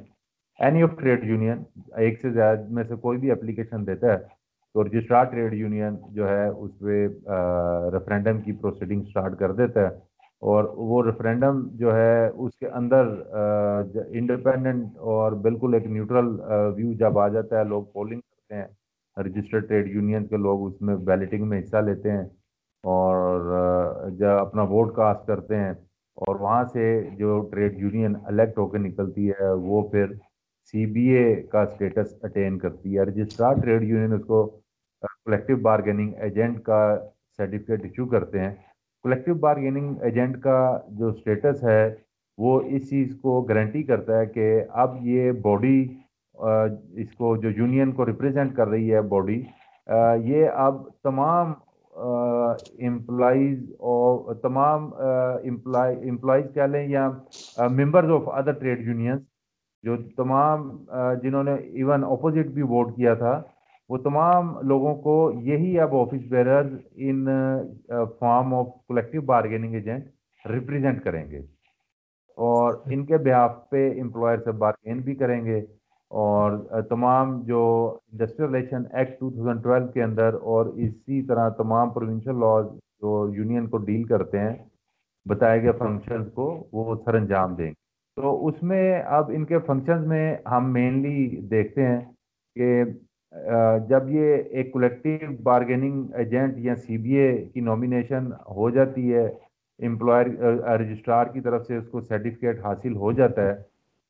any 0.59 0.83
of 0.83 0.99
trade 0.99 1.25
union 1.25 1.63
ایک 2.05 2.21
سے 2.21 2.31
زیادہ 2.31 2.61
میں 2.75 2.85
سے 2.89 2.95
کوئی 3.03 3.19
بھی 3.19 3.31
اپلیکیشن 3.31 3.87
دیتا 3.87 4.13
ہے، 4.13 4.19
تو 4.75 4.85
رجسٹرار 4.85 5.25
ٹریڈ 5.25 5.55
یونین 5.55 5.97
جو 6.15 6.29
ہے، 6.29 6.47
اس 6.49 6.79
پہ 6.79 7.07
ریفرینڈم 7.93 8.41
کی 8.43 8.53
پروسیڈنگ 8.61 9.03
سٹارٹ 9.11 9.39
کر 9.39 9.53
دیتا 9.61 9.89
ہے۔ 9.89 9.97
اور 10.43 10.65
وہ 10.77 11.03
ریفرینڈم 11.05 11.63
جو 11.79 11.95
ہے، 11.97 12.27
اس 12.27 12.57
کے 12.57 12.69
اندر 12.81 13.07
انڈیپینڈنٹ 14.11 14.99
اور 15.13 15.33
بالکل 15.47 15.75
ایک 15.75 15.87
نیوٹرل 15.87 16.29
ویو 16.77 16.93
جب 16.99 17.19
آ 17.19 17.29
جاتا 17.29 17.59
ہے، 17.59 17.65
لوگ 17.69 17.85
پولنگ 17.93 18.21
کرتے 18.21 18.55
ہیں۔ 18.55 18.67
رجسٹرڈ 19.19 19.69
ٹریڈ 19.69 19.89
یونین 19.89 20.27
کے 20.27 20.37
لوگ 20.37 20.67
اس 20.67 20.81
میں 20.83 20.97
بیلٹنگ 21.07 21.49
میں 21.49 21.61
حصہ 21.61 21.77
لیتے 21.87 22.11
ہیں 22.11 22.25
اور 22.85 24.11
جب 24.19 24.39
اپنا 24.39 24.63
ووٹ 24.71 24.95
کاسٹ 24.97 25.27
کرتے 25.27 25.57
ہیں 25.57 25.71
اور 26.19 26.41
وہاں 26.41 26.65
سے 26.73 26.85
جو 27.19 27.39
ٹریڈ 27.53 27.79
یونین 27.79 28.15
الیکٹ 28.25 28.59
ہو 28.59 28.67
کے 28.69 28.79
نکلتی 28.79 29.31
ہے، 29.31 29.51
وہ 29.51 29.83
پھر 29.91 30.13
سی 30.75 30.87
بی 30.87 31.07
اے 31.09 31.35
کا 31.53 31.63
اسٹیٹس 31.63 32.15
اٹین 32.23 32.59
کرتی 32.59 32.97
ہے۔ 32.97 33.03
رجسٹرار 33.05 33.61
ٹریڈ 33.63 33.83
یونین 33.83 34.13
اس 34.13 34.25
کو 34.27 34.47
کلیکٹیو 35.27 35.57
بارگیننگ 35.63 36.13
ایجنٹ 36.19 36.63
کا 36.63 36.81
سرٹیفکیٹ 37.39 37.85
ایشو 37.85 38.07
کرتے 38.07 38.41
ہیں۔ 38.41 38.51
کلیکٹیو 39.05 39.35
بارگیننگ 39.45 40.03
ایجنٹ 40.03 40.41
کا 40.43 40.59
جو 40.99 41.09
اسٹیٹس 41.09 41.63
ہے، 41.65 41.95
وہ 42.39 42.61
اس 42.67 42.89
چیز 42.91 43.15
کو 43.23 43.41
گارنٹی 43.43 43.83
کرتا 43.83 44.19
ہے 44.19 44.27
کہ 44.27 44.51
اب 44.83 44.97
یہ 45.03 45.31
باڈی 45.43 45.79
اس 46.39 47.15
کو 47.19 47.37
جو 47.37 47.51
یونین 47.51 47.93
کو 47.93 48.07
ریپرزینٹ 48.07 48.55
کر 48.57 48.69
رہی 48.69 48.93
ہے 48.95 49.01
باڈی 49.15 49.43
یہ 50.25 50.49
اب 50.67 50.83
تمام 51.03 51.53
امپلائیز 52.89 53.59
اور 53.93 54.35
تمام 54.43 54.91
امپلائیز 54.95 56.45
کہہ 56.55 56.71
لیں 56.73 56.87
یا 56.89 57.09
members 57.71 58.11
of 58.13 58.29
other 58.35 58.53
trade 58.59 58.87
unions 58.87 59.23
جو 59.85 59.97
تمام 60.17 60.69
جنہوں 61.23 61.43
نے 61.45 61.55
ایون 61.55 62.05
اپوزٹ 62.05 62.47
بھی 62.55 62.63
ووٹ 62.63 62.95
کیا 62.97 63.15
تھا، 63.15 63.41
وہ 63.91 63.99
تمام 63.99 64.55
لوگوں 64.69 64.95
کو 65.03 65.15
یہی 65.43 65.79
اب 65.81 65.95
office 65.97 66.27
bearers 66.31 66.73
in 66.97 67.27
form 68.19 68.55
of 68.55 68.67
collective 68.89 69.23
bargaining 69.23 69.75
agent 69.75 70.05
represent 70.45 71.03
کریں 71.05 71.25
گے 71.31 71.39
اور 72.39 72.75
ان 72.93 73.05
کے 73.07 73.19
بیاف 73.19 73.59
پہ 73.71 73.89
امپلائر 74.01 74.39
سے 74.45 74.53
بارگین 74.65 75.01
بھی 75.03 75.15
کریں 75.15 75.45
گے۔ 75.45 75.61
اور 76.11 76.53
تمام 76.89 77.41
جو 77.43 77.63
انڈسٹریل 78.13 78.55
ریلیشن 78.55 78.83
ایکٹ 78.93 79.23
2012 79.23 79.87
کے 79.95 80.03
اندر 80.03 80.35
اور 80.53 80.67
اسی 80.77 81.21
طرح 81.23 81.49
تمام 81.59 81.91
پروونشل 81.91 82.41
لاز 82.41 82.67
جو 83.03 83.11
یونین 83.35 83.67
کو 83.67 83.79
ڈیل 83.79 84.03
کرتے 84.05 84.39
ہیں، 84.39 84.55
بتائے 85.27 85.63
گئے 85.63 85.73
فنکشنز 85.79 86.33
کو 86.35 86.47
وہ 86.73 86.95
سر 87.05 87.15
انجام 87.15 87.55
دیں 87.55 87.67
گے۔ 87.67 87.73
تو 88.17 88.47
اس 88.47 88.63
میں 88.63 89.03
اب 89.19 89.31
ان 89.35 89.45
کے 89.45 89.59
فنکشنز 89.67 90.07
میں 90.07 90.37
ہم 90.47 90.73
مینلی 90.73 91.27
دیکھتے 91.51 91.87
ہیں 91.87 92.01
کہ 92.57 92.85
جب 93.89 94.09
یہ 94.11 94.35
ایک 94.51 94.73
کولیکٹیو 94.73 95.31
بارگیننگ 95.43 96.15
ایجنٹ 96.15 96.59
یا 96.59 96.75
سی 96.77 96.97
بی 96.99 97.17
اے 97.17 97.31
کی 97.45 97.61
نومینیشن 97.61 98.31
ہو 98.57 98.71
جاتی 98.71 99.13
ہے 99.15 99.27
امپلائر 99.81 100.27
رجسٹرار 100.81 101.27
کی 101.33 101.41
طرف 101.41 101.67
سے 101.67 101.77
اس 101.77 101.89
کو 101.89 102.01
سرٹیفکیٹ 102.01 102.65
حاصل 102.65 102.97
ہو 102.97 103.13
جاتا 103.13 103.43
ہے، 103.43 103.55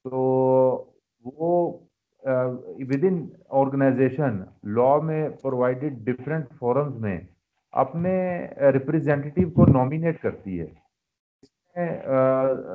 تو 0.04 0.84
وہ 1.24 1.50
ود 2.24 3.04
ان 3.04 3.18
آرگنائزیشن 3.60 4.38
لا 4.76 4.96
میں 5.04 5.28
پرووائڈیڈ 5.42 5.98
ڈفرینٹ 6.06 6.46
فورمز 6.58 6.96
میں 7.00 7.18
اپنے 7.74 8.14
ریپرزینٹیو 8.72 9.50
کو 9.54 9.66
نومینیٹ 9.66 10.20
کرتی 10.22 10.60
ہے۔ 10.60 10.66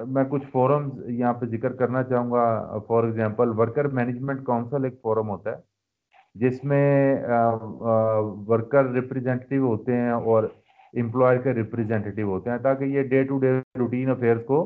میں 0.08 0.24
کچھ 0.30 0.46
فورمز 0.52 1.10
یہاں 1.10 1.34
پہ 1.34 1.46
ذکر 1.52 1.74
کرنا 1.80 2.04
چاہوں 2.04 2.32
گا۔ 2.32 2.80
For 2.88 3.04
example 3.04 3.50
worker 3.60 3.88
management 4.00 4.44
council 4.46 4.84
ایک 4.86 4.94
فورم 5.02 5.30
ہوتا 5.30 5.52
ہے، 5.52 5.56
جس 6.36 6.64
میں 6.64 7.16
ورکر 8.48 8.92
ریپرزینٹیو 8.92 9.68
ہوتے 9.68 9.98
ہیں 9.98 10.12
اور 10.12 10.44
امپلائر 10.94 11.38
کے 11.42 11.54
ریپرزینٹیو 11.54 12.32
ہوتے 12.32 12.50
ہیں، 12.50 12.58
تاکہ 12.64 12.84
یہ 12.86 13.04
day 13.10 13.24
to 13.24 13.40
day 13.40 13.52
routine 13.80 14.10
affairs 14.10 14.46
کو 14.48 14.60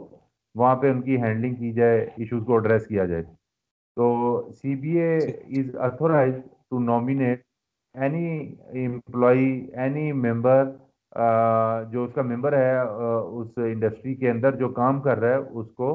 وہاں 0.56 0.76
پہ 0.82 0.92
ان 0.92 1.02
کی 1.02 1.18
ہینڈلنگ 1.24 1.56
کی 1.56 1.72
جائے 1.74 2.00
ایشوز 2.18 2.44
کو 2.46 2.56
ایڈریس 2.56 2.88
کیا 2.88 3.06
جائے۔ 3.06 3.24
تو 3.98 4.08
C 4.52 4.76
B 4.76 4.98
A 5.00 5.16
is 5.60 5.76
authorize 5.86 6.34
to 6.70 6.80
nominate 6.80 7.42
any 7.96 8.28
employee 8.86 9.48
any 9.76 10.12
member 10.16 10.66
جو 11.92 12.04
اس 12.04 12.14
کا 12.14 12.22
ممبر 12.22 12.58
ہے 12.58 12.80
اس 12.80 13.58
انڈسٹری 13.58 14.14
کے 14.16 14.30
اندر 14.30 14.56
جو 14.56 14.70
کام 14.74 15.00
کر 15.02 15.20
رہا 15.20 15.34
ہے 15.34 15.60
اس 15.60 15.72
کو 15.72 15.90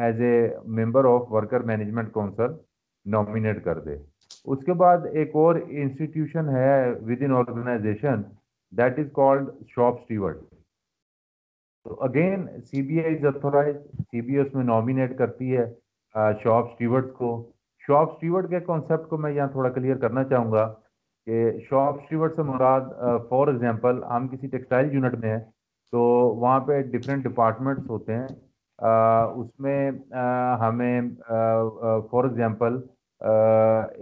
as 0.00 0.20
a 0.20 0.36
member 0.78 1.04
of 1.04 1.32
worker 1.32 1.64
management 1.64 2.12
council 2.12 2.54
nominate 3.06 3.62
کر 3.64 3.80
دے 3.80 3.96
اس 4.44 4.64
کے 4.64 4.72
بعد 4.74 5.06
ایک 5.12 5.36
اور 5.36 5.60
انسٹیٹیوشن 5.68 6.48
ہے 6.56 6.72
within 7.22 7.32
organization 7.32 8.22
that 8.72 8.98
is 8.98 9.12
called 9.14 9.50
shop 9.76 10.00
steward 10.00 10.38
تو 11.86 12.02
again 12.04 12.46
C 12.60 12.82
B 12.82 13.04
I 13.04 13.14
is 13.14 13.24
authorize 13.26 13.76
C 13.76 14.20
B 14.20 14.38
I 14.38 14.46
اس 14.46 14.54
میں 14.54 14.64
نامینیٹ 14.64 15.16
کرتی 15.18 15.56
ہے 15.56 15.66
شاپ 16.14 16.66
اسٹیورڈ 16.70 17.12
کو۔ 17.18 17.30
شاپ 17.84 18.10
اسٹیورڈ 18.12 18.48
کے 18.50 18.60
کانسیپٹ 18.66 19.08
کو 19.10 19.16
میں 19.18 19.30
یہاں 19.32 19.46
تھوڑا 19.52 19.68
کلیئر 19.70 19.96
کرنا 19.98 20.24
چاہوں 20.24 20.52
گا 20.52 20.66
کہ 21.26 21.50
شاپ 21.70 21.98
اسٹیورڈ 22.00 22.34
سے 22.34 22.42
مراد 22.42 22.80
فار 23.28 23.48
ایگزامپل 23.48 24.02
ہم 24.10 24.28
کسی 24.28 24.46
ٹیکسٹائل 24.48 24.92
یونٹ 24.94 25.14
میں 25.20 25.30
ہیں 25.30 25.42
تو 25.92 26.00
وہاں 26.40 26.60
پہ 26.66 26.80
ڈفرینٹ 26.92 27.24
ڈپارٹمنٹس 27.24 27.90
ہوتے 27.90 28.14
ہیں۔ 28.14 28.26
اس 28.78 29.48
میں 29.60 29.90
ہمیں 30.60 31.00
فار 32.10 32.24
ایگزامپل 32.24 32.80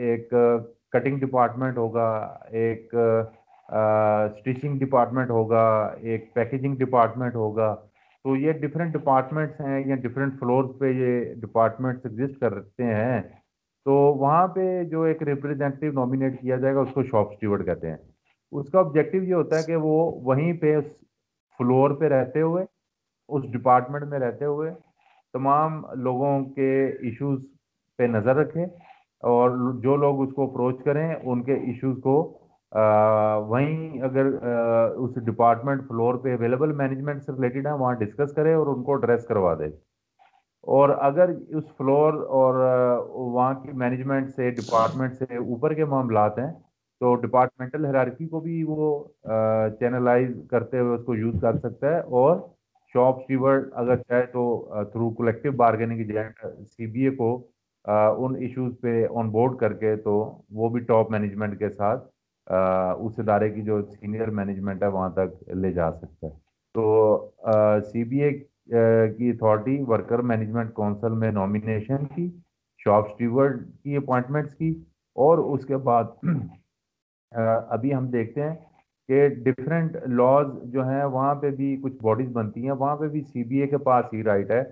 ایک 0.05 0.31
کٹنگ 0.93 1.19
ڈپارٹمنٹ 1.21 1.79
ہوگا، 1.79 2.11
ایک 2.61 2.95
اسٹیچنگ 3.69 4.79
ڈپارٹمنٹ 4.79 5.31
ہوگا، 5.31 5.65
ایک 6.01 6.33
پیکیجنگ 6.35 6.77
ڈپارٹمنٹ 6.77 7.35
ہوگا۔ 7.35 7.75
تو 8.25 8.37
یہ 8.37 8.53
ڈفرینٹ 8.53 8.93
ڈپارٹمنٹس 8.93 9.61
ہیں 9.61 9.83
یا 9.87 9.97
ڈفرینٹ 9.97 10.39
فلورز 10.41 10.79
پہ 10.79 10.87
یہ 10.87 11.35
ڈپارٹمنٹس 11.35 12.07
ایگزسٹ 12.07 12.41
کرتے 12.41 12.85
ہیں۔ 12.85 13.21
تو 13.85 13.93
وہاں 13.93 14.49
پہ 14.49 14.85
جو 14.85 15.03
ایک 15.03 15.23
ریپرزینٹیو 15.23 15.93
نامینیٹ 15.93 16.41
کیا 16.41 16.57
جائے 16.57 16.75
گا، 16.75 16.81
اس 16.81 16.93
کو 16.95 17.03
شاپ 17.03 17.31
اسٹیورڈ 17.33 17.65
کہتے 17.67 17.91
ہیں۔ 17.91 17.97
اس 18.53 18.71
کا 18.71 18.79
آبجیکٹیو 18.79 19.23
یہ 19.23 19.35
ہوتا 19.35 19.59
ہے 19.59 19.63
کہ 19.63 19.77
وہ 19.77 20.21
وہیں 20.23 20.53
پہ 20.53 20.77
اس 20.77 20.85
فلور 21.59 21.91
پہ 21.91 22.09
رہتے 22.09 22.41
ہوئے، 22.41 22.65
اس 23.29 23.45
ڈپارٹمنٹ 23.53 24.05
میں 24.05 24.19
رہتے 24.19 24.45
ہوئے 24.45 24.71
تمام 25.33 25.85
لوگوں 25.95 26.45
کے 26.45 26.71
ایشوز 26.87 27.41
پہ 27.99 28.03
نظر 28.03 28.37
رکھے 28.37 28.65
اور 29.23 29.51
جو 29.83 29.97
لوگ 29.97 30.23
اس 30.23 30.33
کو 30.35 30.51
اپروچ 30.51 30.85
کریں، 30.85 31.15
ان 31.23 31.43
کے 31.43 31.55
ایشوز 31.55 31.97
کو 32.03 32.40
وہیں 32.73 34.03
اگر 34.03 34.27
اس 34.27 35.15
ڈپارٹمنٹ 35.27 35.87
فلور 35.89 36.15
پہ 36.15 36.35
اویلیبل 36.35 36.73
مینجمنٹ 36.73 37.23
سے 37.23 37.33
ریلیٹڈ 37.33 37.67
ہیں، 37.67 37.73
وہاں 37.75 37.95
ڈسکس 38.01 38.33
کرے 38.35 38.53
اور 38.55 38.67
ان 38.67 38.83
کو 38.85 38.95
ڈریس 39.05 39.27
کروا 39.27 39.55
دے 39.59 39.67
اور 40.67 40.89
اگر 41.01 41.31
اس 41.49 41.65
فلور 41.77 42.15
اور 42.39 42.55
وہاں 43.09 43.53
کی 43.63 43.73
مینجمنٹ 43.79 44.31
سے 44.37 44.51
ڈپارٹمنٹ 44.51 45.15
سے 45.15 45.37
اوپر 45.37 45.75
کے 45.75 45.85
معاملات 45.85 46.39
ہیں، 46.39 46.53
تو 47.01 47.15
ڈپارٹمنٹل 47.17 47.87
ہرارکی 47.87 48.27
کو 48.29 48.41
بھی 48.41 48.63
وہ 48.69 48.89
چینلائز 49.81 50.31
کرتے 50.51 50.79
ہوئے 50.79 50.95
اس 50.95 51.05
کو 51.07 51.15
یوز 51.15 51.41
کر 51.43 51.59
سکتا 51.59 51.95
ہے۔ 51.95 52.01
اور 52.01 52.37
شاپ 52.95 53.21
سٹیورڈ 53.23 53.69
اگر 53.83 53.97
چاہے 53.97 54.23
تو 54.33 54.43
through 54.93 55.11
collective 55.15 55.53
bargaining 55.57 55.99
agent 56.01 56.47
C 56.69 56.87
B 56.87 57.05
A 57.05 57.11
کو 57.17 57.35
ان 57.85 58.35
ایشوز 58.37 58.73
پہ 58.81 59.07
آن 59.19 59.31
بورڈ 59.31 59.59
کر 59.59 59.73
کے 59.83 59.95
تو 60.05 60.15
وہ 60.59 60.69
بھی 60.69 60.81
ٹاپ 60.89 61.11
مینجمنٹ 61.11 61.59
کے 61.59 61.69
ساتھ 61.71 62.09
اس 62.51 63.19
ادارے 63.19 63.49
کی 63.51 63.63
جو 63.63 63.81
سینئر 63.83 64.31
مینجمنٹ 64.39 64.83
ہے، 64.83 64.89
وہاں 64.89 65.09
تک 65.17 65.49
لے 65.55 65.73
جا 65.73 65.91
سکتا 65.93 66.27
ہے۔ 66.27 66.33
تو 66.75 67.31
سی 67.83 68.05
بی 68.05 68.23
اے 68.23 68.31
کی 69.09 69.31
اتھارٹی 69.31 69.81
ورکر 69.89 70.19
مینجمنٹ 70.31 70.73
کونسل 70.75 71.13
میں 71.19 71.31
نومینیشن 71.33 72.05
کی 72.15 72.31
شاپ 72.85 73.09
سٹیورڈ 73.11 73.63
کی 73.83 73.97
اپوائنٹمنٹس 73.97 74.55
کی، 74.55 74.71
اور 75.17 75.39
اس 75.53 75.65
کے 75.67 75.77
بعد 75.89 76.05
ابھی 77.33 77.95
ہم 77.95 78.07
دیکھتے 78.11 78.43
ہیں 78.43 78.55
کہ 79.09 79.29
ڈفرینٹ 79.45 79.97
لاز 80.09 80.47
جو 80.73 80.89
ہیں، 80.89 81.05
وہاں 81.05 81.35
پہ 81.41 81.51
بھی 81.51 81.77
کچھ 81.83 81.97
باڈیز 82.03 82.29
بنتی 82.33 82.65
ہیں۔ 82.65 82.73
وہاں 82.73 82.97
پہ 82.97 83.09
بھی 83.09 83.21
سی 83.23 83.45
بی 83.45 83.61
اے 83.61 83.67
کے 83.67 83.79
پاس 83.89 84.13
ہی 84.13 84.23
رائٹ 84.25 84.51
ہے 84.51 84.63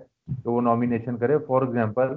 کہ 0.43 0.49
وہ 0.49 0.61
نومینیشن 0.61 1.17
کرے۔ 1.17 1.37
فار 1.47 1.61
ایگزامپل 1.61 2.15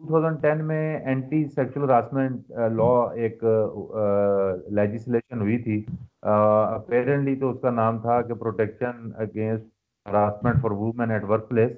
2010 0.00 0.62
میں 0.62 0.98
اینٹی 0.98 1.44
سیکچل 1.46 1.84
ہراسمنٹ 1.84 2.50
لا 2.76 2.94
ایک 3.14 3.44
uh, 3.44 3.66
uh, 3.96 4.56
لیجسلیشن 4.68 5.40
ہوئی 5.40 5.58
تھی. 5.58 5.84
Uh, 6.26 6.74
اپیرنٹلی 6.74 7.34
تو 7.36 7.50
اس 7.50 7.60
کا 7.60 7.70
نام 7.70 7.98
تھا 7.98 8.20
کہ 8.22 8.34
protection 8.34 9.10
against 9.16 9.66
harassment 10.06 10.62
for 10.62 10.70
women 10.70 11.10
at 11.10 11.24
workplace 11.48 11.70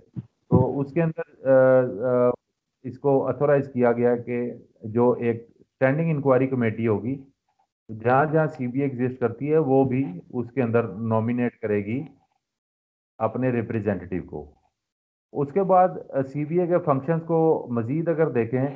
تو 0.50 0.80
اس 0.80 0.92
کے 0.92 1.02
اندر 1.02 1.48
اس 2.84 2.98
کو 2.98 3.26
اتھورائز 3.28 3.68
کیا 3.72 3.92
گیا 3.92 4.16
کہ 4.16 4.40
جو 4.94 5.10
ایک 5.12 5.46
اسٹینڈنگ 5.60 6.10
انکوائری 6.10 6.46
کمیٹی 6.46 6.86
ہوگی، 6.88 7.16
جہاں 7.88 8.24
جہاں 8.32 8.46
سی 8.56 8.66
بی 8.66 8.82
ایگزسٹ 8.82 9.20
کرتی 9.20 9.52
ہے، 9.52 9.58
وہ 9.70 9.84
بھی 9.84 10.04
اس 10.30 10.50
کے 10.52 10.62
اندر 10.62 10.88
نومینیٹ 11.12 11.58
کرے 11.62 11.84
گی 11.84 12.02
اپنے 13.20 13.50
ریپریزنٹیو 13.52 14.22
کو. 14.22 14.44
اس 15.40 15.52
کے 15.52 15.62
بعد 15.70 15.88
سی 16.32 16.44
بی 16.44 16.60
اے 16.60 16.66
کے 16.66 16.78
فنکشنز 16.84 17.22
کو 17.26 17.38
مزید 17.76 18.08
اگر 18.08 18.28
دیکھیں، 18.32 18.66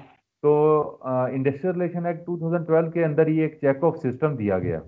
تو 0.43 0.53
انڈسٹریل 1.03 1.81
ریلیشن 1.81 2.07
ایکٹ 2.07 2.27
2012 2.27 2.91
کے 2.91 3.05
اندر 3.05 3.27
ہی 3.27 3.39
ایک 3.41 3.59
چیک 3.61 3.85
آف 3.85 3.97
سسٹم 4.03 4.37
دیا 4.37 4.59
گیا۔ 4.59 4.81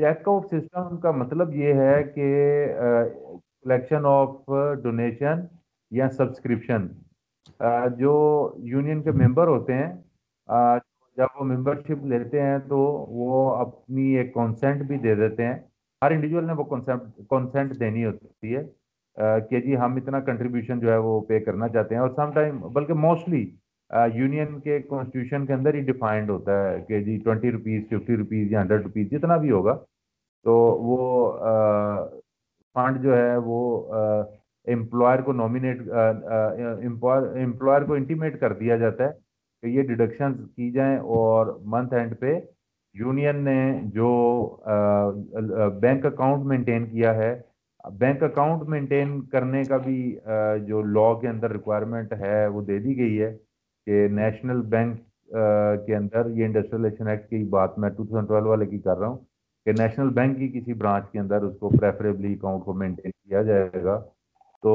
چیک 0.00 0.28
آف 0.28 0.44
سسٹم 0.50 0.96
کا 1.02 1.10
مطلب 1.10 1.54
یہ 1.54 1.74
ہے 1.74 2.02
کہ 2.14 2.26
کلیکشن 3.62 4.06
آف 4.06 4.50
ڈونیشن 4.82 5.40
یا 5.90 6.08
سبسکرپشن 6.18 6.86
جو 7.98 8.14
یونین 8.72 9.02
کے 9.02 9.10
ممبر 9.22 9.46
ہوتے 9.48 9.74
ہیں 9.74 9.92
جب 11.16 11.40
وہ 11.40 11.44
ممبرشپ 11.44 12.04
لیتے 12.06 12.42
ہیں 12.42 12.58
تو 12.68 12.78
وہ 13.20 13.38
اپنی 13.56 14.04
ایک 14.18 14.32
کانسینٹ 14.34 14.82
بھی 14.86 14.96
دے 14.98 15.14
دیتے 15.14 15.46
ہیں۔ 15.46 15.54
ہر 16.02 16.10
انڈیویجول 16.10 16.46
نے 16.46 16.52
وہ 16.52 16.64
کانسینٹ 17.30 17.78
دینی 17.80 18.04
ہوتی 18.06 18.54
ہے۔ 18.56 18.62
کہ 19.50 19.60
جی 19.60 19.76
ہم 19.76 19.96
اتنا 19.96 20.20
کنٹریبیوشن 20.22 20.80
جو 20.80 20.90
ہے 20.92 20.96
وہ 20.98 21.20
پے 21.28 21.38
کرنا 21.40 21.68
چاہتے 21.68 21.94
ہیں 21.94 22.02
اور 22.02 22.10
سم 22.16 22.32
ٹائم 22.32 22.58
بلکہ 22.72 22.94
موسٹلی 22.96 23.42
یونین 24.14 24.58
کے 24.60 24.78
کانسٹیٹیوشن 24.80 25.46
کے 25.46 25.52
اندر 25.52 25.74
ہی 25.74 25.80
ڈیفائنڈ 25.82 26.30
ہوتا 26.30 26.58
ہے 26.62 26.80
کہ 26.88 27.00
جی 27.04 27.16
ٹوینٹی 27.24 27.52
روپیز 27.52 27.82
ففٹی 27.90 28.16
روپیز 28.16 28.52
یا 28.52 28.60
ہنڈریڈ 28.60 28.82
روپیز 28.82 29.10
جتنا 29.10 29.36
بھی 29.36 29.50
ہوگا، 29.50 29.74
تو 30.44 30.54
وہ 30.82 30.98
فنڈ 32.76 33.02
جو 33.02 33.16
ہے 33.16 33.36
وہ 33.44 33.60
امپلائر 34.66 35.20
کو 35.22 35.32
نومینیٹ 35.32 35.80
امپلائر 35.88 37.82
کو 37.82 37.94
انٹیمیٹ 37.94 38.40
کر 38.40 38.52
دیا 38.52 38.76
جاتا 38.76 39.04
ہے 39.04 39.12
کہ 39.62 39.66
یہ 39.66 39.82
ڈیڈکشن 39.88 40.32
کی 40.46 40.70
جائیں 40.70 40.96
اور 40.96 41.58
منتھ 41.66 41.94
اینڈ 41.94 42.18
پہ 42.20 42.38
یونین 42.94 43.44
نے 43.44 43.60
جو 43.94 44.10
بینک 45.80 46.06
اکاؤنٹ 46.06 46.44
مینٹین 46.46 46.86
کیا 46.86 47.14
ہے 47.14 47.34
بینک 47.98 48.22
اکاؤنٹ 48.22 48.68
مینٹین 48.68 49.20
کرنے 49.32 49.62
کا 49.64 49.76
بھی 49.84 50.00
جو 50.66 50.82
لا 50.84 51.12
کے 51.20 51.28
اندر 51.28 51.52
ریکوائرمنٹ 51.52 52.12
ہے، 52.20 52.46
وہ 52.46 52.62
دے 52.62 52.78
دی 52.78 52.96
گئی 52.98 53.20
ہے 53.22 53.36
کہ 53.86 54.06
نیشنل 54.10 54.60
بینک 54.74 55.00
کے 55.86 55.94
اندر 55.96 56.30
یہ 56.30 56.44
انڈسٹریلیشن 56.44 57.08
ایکٹ 57.08 57.28
کی 57.30 57.42
بات 57.50 57.78
میں 57.78 57.88
ٹو 57.88 58.04
تھاؤزینڈ 58.04 58.28
ٹویلو 58.28 58.48
والے 58.48 58.66
کی 58.66 58.78
کر 58.78 58.98
رہا 58.98 59.08
ہوں 59.08 59.18
کہ 59.66 59.72
نیشنل 59.78 60.08
بینک 60.14 60.36
کی 60.38 60.48
کسی 60.48 60.72
برانچ 60.72 61.10
کے 61.12 61.18
اندر 61.18 61.42
اس 61.42 61.54
کو 61.60 61.68
پریفریبلی 61.80 62.32
اکاؤنٹ 62.32 62.64
کو 62.64 62.72
مینٹین 62.74 63.10
کیا 63.10 63.42
جائے 63.42 63.82
گا۔ 63.84 63.98
تو 64.62 64.72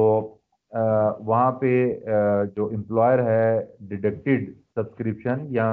وہاں 0.71 1.51
پہ 1.59 1.71
جو 2.55 2.65
امپلائر 2.75 3.23
ہے 3.23 3.65
ڈیڈکٹیڈ 3.89 4.49
سبسکرپشن 4.75 5.45
یا 5.49 5.67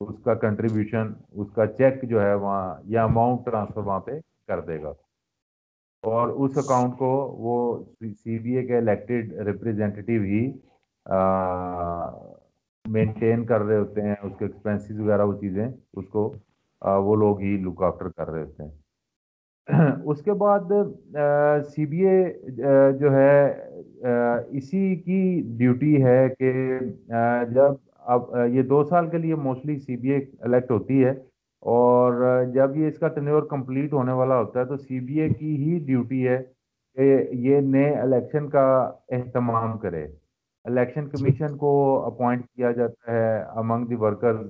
اس 0.00 0.14
کا 0.24 0.34
کنٹریبیوشن 0.34 1.12
اس 1.32 1.48
کا 1.54 1.66
چیک 1.68 2.02
جو 2.10 2.22
ہے 2.22 2.34
وہاں، 2.34 2.74
یا 2.84 3.04
اماؤنٹ 3.04 3.44
ٹرانسفر 3.46 3.80
وہاں 3.80 4.00
پہ 4.06 4.18
کر 4.48 4.60
دے 4.60 4.82
گا۔ 4.82 4.92
اور 6.04 6.28
اس 6.44 6.56
اکاؤنٹ 6.58 6.96
کو 6.98 7.10
وہ 7.38 7.56
سی 8.02 8.38
بی 8.38 8.56
اے 8.56 8.66
کے 8.66 8.76
الیکٹڈ 8.76 9.32
ریپریزنٹیو 9.46 10.22
ہی 10.22 10.46
مینٹین 12.84 13.44
کر 13.46 13.62
رہے 13.62 13.76
ہوتے 13.76 14.02
ہیں، 14.02 14.14
اس 14.22 14.32
کے 14.38 14.44
ایکسپینسز 14.44 15.00
وغیرہ 15.00 15.24
وہ 15.24 15.38
چیزیں، 15.40 15.66
اس 15.66 16.08
کو 16.08 16.32
وہ 16.82 17.16
لوگ 17.16 17.40
ہی 17.40 17.56
لک 17.56 17.82
آفٹر 17.82 18.08
کر 18.08 18.30
رہے 18.30 18.42
ہوتے 18.42 18.62
ہیں۔ 18.62 18.70
اس 20.04 20.22
کے 20.22 20.32
بعد 20.32 20.72
سی 21.66 21.86
بی 21.86 22.06
اے 22.06 22.18
جو 23.00 23.12
ہے 23.12 23.34
اسی 24.50 24.94
کی 24.96 25.20
ڈیوٹی 25.58 26.02
ہے 26.04 26.28
کہ 26.38 26.52
جب 27.54 27.74
اب 28.14 28.22
یہ 28.52 28.62
دو 28.62 28.82
سال 28.84 29.10
کے 29.10 29.18
لیے 29.18 29.34
mostly 29.34 29.76
C 29.78 29.96
B 29.96 30.10
A 30.10 30.18
elect 30.40 30.70
ہوتی 30.70 31.04
ہے 31.04 31.12
اور 31.62 32.12
جب 32.54 32.76
یہ 32.76 32.86
اس 32.88 32.98
کا 32.98 33.08
ٹینیور 33.08 33.42
کمپلیٹ 33.42 33.92
ہونے 33.92 34.12
والا 34.12 34.38
ہوتا 34.38 34.60
ہے 34.60 34.64
تو 34.64 34.76
سی 34.76 35.00
بی 35.00 35.20
اے 35.20 35.28
کی 35.28 35.54
ہی 35.64 35.78
ڈیوٹی 35.86 36.26
ہے 36.28 36.38
کہ 36.96 37.16
یہ 37.46 37.60
نئے 37.60 37.90
الیکشن 38.00 38.48
کا 38.50 38.64
اہتمام 39.10 39.78
کرے۔ 39.78 40.04
الیکشن 40.64 41.08
کمیشن 41.08 41.56
کو 41.56 41.70
اپوائنٹ 42.06 42.44
کیا 42.46 42.70
جاتا 42.72 43.12
ہے 43.12 43.40
امنگ 43.60 43.86
دی 43.86 43.94
ورکر 43.94 44.42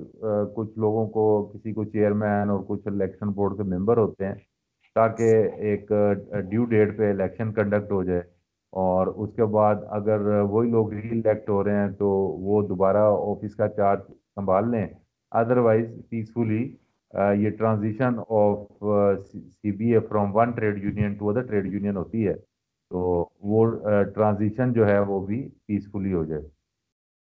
کچھ 0.56 0.78
لوگوں 0.78 1.06
کو 1.08 1.24
کسی 1.52 1.72
کو 1.72 1.84
چیئرمین 1.84 2.50
اور 2.50 2.60
کچھ 2.68 2.86
الیکشن 2.86 3.30
بورڈ 3.32 3.56
کے 3.56 3.62
ممبر 3.76 3.96
ہوتے 3.98 4.26
ہیں 4.26 4.34
تاکہ 4.96 5.48
ایک 5.68 5.92
ڈیو 6.50 6.64
ڈیٹ 6.64 6.96
پہ 6.98 7.10
الیکشن 7.10 7.52
کنڈکٹ 7.52 7.92
ہو 7.92 8.02
جائے۔ 8.04 8.20
اور 8.72 9.06
اس 9.06 9.34
کے 9.36 9.44
بعد 9.54 9.74
اگر 9.90 10.20
وہی 10.50 10.70
لوگ 10.70 10.92
ری 10.92 11.08
الیکٹ 11.10 11.48
ہو 11.50 11.62
رہے 11.64 11.76
ہیں 11.76 11.90
تو 11.98 12.08
وہ 12.46 12.62
دوبارہ 12.68 13.02
آفس 13.30 13.54
کا 13.56 13.68
چارج 13.68 14.00
سنبھال 14.34 14.70
لیں۔ 14.70 14.86
ادروائز 15.32 15.86
پیسفلی 16.10 16.62
یہ 17.14 17.50
transition 17.58 18.18
of 18.28 18.84
C 19.22 19.72
B 19.76 19.92
A 19.94 20.00
from 20.08 20.36
one 20.36 20.50
trade 20.52 20.82
union 20.84 21.14
to 21.14 21.28
other 21.30 21.42
trade 21.46 21.66
union 21.72 21.96
ہوتی 21.96 22.26
ہے، 22.28 22.34
تو 22.90 23.28
وہ 23.50 23.64
ٹرانزیشن 24.14 24.72
جو 24.72 24.86
ہے 24.88 24.98
وہ 25.08 25.20
بھی 25.26 25.48
پیسفلی 25.66 26.12
ہو 26.12 26.24
جائے۔ 26.24 26.42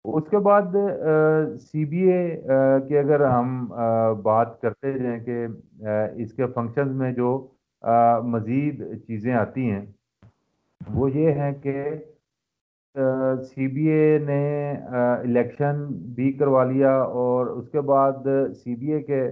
اس 0.06 0.24
کے 0.30 0.40
بعد 0.46 0.76
سی 1.62 1.86
بی 1.86 2.02
اے 2.12 2.24
کی 2.88 2.98
اگر 2.98 3.26
ہم 3.26 3.68
بات 4.24 4.60
کرتے 4.62 4.92
ہیں 4.94 5.18
کہ 5.26 5.46
اس 6.24 6.34
کے 6.34 6.46
فنکشنز 6.56 6.96
میں 6.96 7.12
جو 7.14 7.30
مزید 8.32 8.82
چیزیں 9.08 9.34
آتی 9.34 9.70
ہیں، 9.72 9.86
وہ 10.82 11.12
یہ 11.12 11.40
ہے 11.40 11.52
کہ 11.64 11.84
سی 13.44 13.68
بی 13.68 13.88
اے 13.90 14.18
نے 14.26 14.72
الیکشن 14.98 15.86
بھی 16.16 16.32
کروا 16.40 16.64
لیا 16.64 16.94
اور 17.22 17.48
اس 17.48 17.70
کے 17.72 17.82
بعد 17.92 18.28
سی 18.56 18.76
بی 18.76 18.92
اے 18.94 19.02
کے 19.04 19.24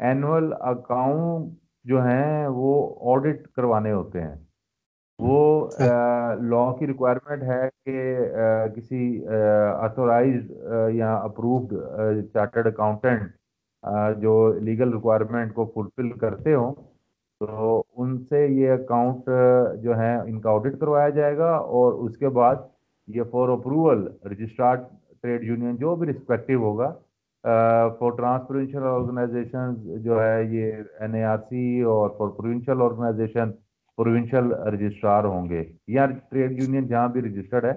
اینول 0.00 0.52
اکاؤنٹ 0.60 1.52
جو 1.84 2.02
ہیں 2.02 2.46
وہ 2.48 2.72
آڈٹ 3.14 3.46
کروانے 3.56 3.92
ہوتے 3.92 4.20
ہیں۔ 4.20 4.34
وہ 5.18 5.68
لا 6.40 6.64
کی 6.78 6.86
ریکوائرمنٹ 6.86 7.42
ہے 7.42 7.68
کہ 7.84 8.26
کسی 8.76 9.24
اتھورائز 9.84 10.50
یا 10.94 11.14
اپرووڈ 11.14 11.74
چارٹرڈ 12.32 12.66
اکاؤنٹنٹ 12.66 13.30
جو 14.22 14.52
لیگل 14.58 14.92
ریکوائرمنٹ 14.92 15.54
کو 15.54 15.64
فلفل 15.74 16.12
کرتے 16.18 16.54
ہوں 16.54 16.74
تو 17.40 17.82
ان 17.96 18.18
سے 18.18 18.46
یہ 18.46 18.70
اکاؤنٹ 18.72 19.28
جو 19.82 19.96
ہے 19.96 20.14
ان 20.16 20.40
کا 20.40 20.50
آڈٹ 20.50 20.80
کروایا 20.80 21.08
جائے 21.08 21.36
گا 21.38 21.50
اور 21.50 21.92
اس 22.04 22.16
کے 22.18 22.28
بعد 22.28 22.56
یہ 23.08 23.22
for 23.22 23.48
approval 23.48 24.06
registered 24.30 24.80
trade 25.22 25.44
union 25.44 25.76
جو 25.76 25.96
بھی 25.96 26.08
رسپیکٹو 26.08 26.62
ہوگا 26.62 26.92
فور 27.98 28.12
ٹرانسپرنشل 28.16 28.82
آرگنائزیشن 28.86 29.74
جو 30.02 30.20
ہے 30.22 30.42
یہ 30.50 30.72
این 31.00 31.14
اے 31.14 31.22
آر 31.24 31.38
سی 31.48 31.80
اور 31.92 32.10
for 32.18 32.28
provincial 32.36 32.82
organization 32.82 33.50
provincial 33.98 34.52
registrar 34.74 35.24
ہوں 35.24 35.48
گے. 35.48 35.62
یا 35.88 36.06
ٹریڈ 36.30 36.58
یونین 36.60 36.86
جہاں 36.88 37.08
بھی 37.08 37.22
رجسٹرڈ 37.22 37.64
ہے، 37.64 37.72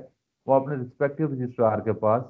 وہ 0.47 0.53
اپنے 0.53 0.75
رسپیکٹو 0.75 1.27
رجسٹرار 1.33 1.79
کے 1.85 1.93
پاس 2.05 2.23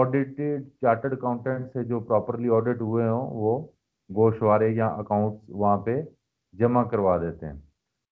آڈیٹڈ 0.00 0.62
چارٹرڈ 0.80 1.12
اکاؤنٹنٹ 1.12 1.72
سے 1.72 1.84
جو 1.84 2.00
پراپرلی 2.00 2.48
آڈٹ 2.56 2.80
ہوئے 2.80 3.08
ہوں، 3.08 3.30
وہ 3.42 3.58
گوشوارے 4.10 4.68
یا 4.70 4.86
اکاؤنٹس 4.86 5.38
وہاں 5.48 5.78
پہ 5.84 6.00
جمع 6.54 6.82
کروا 6.90 7.16
دیتے 7.22 7.46
ہیں۔ 7.46 7.58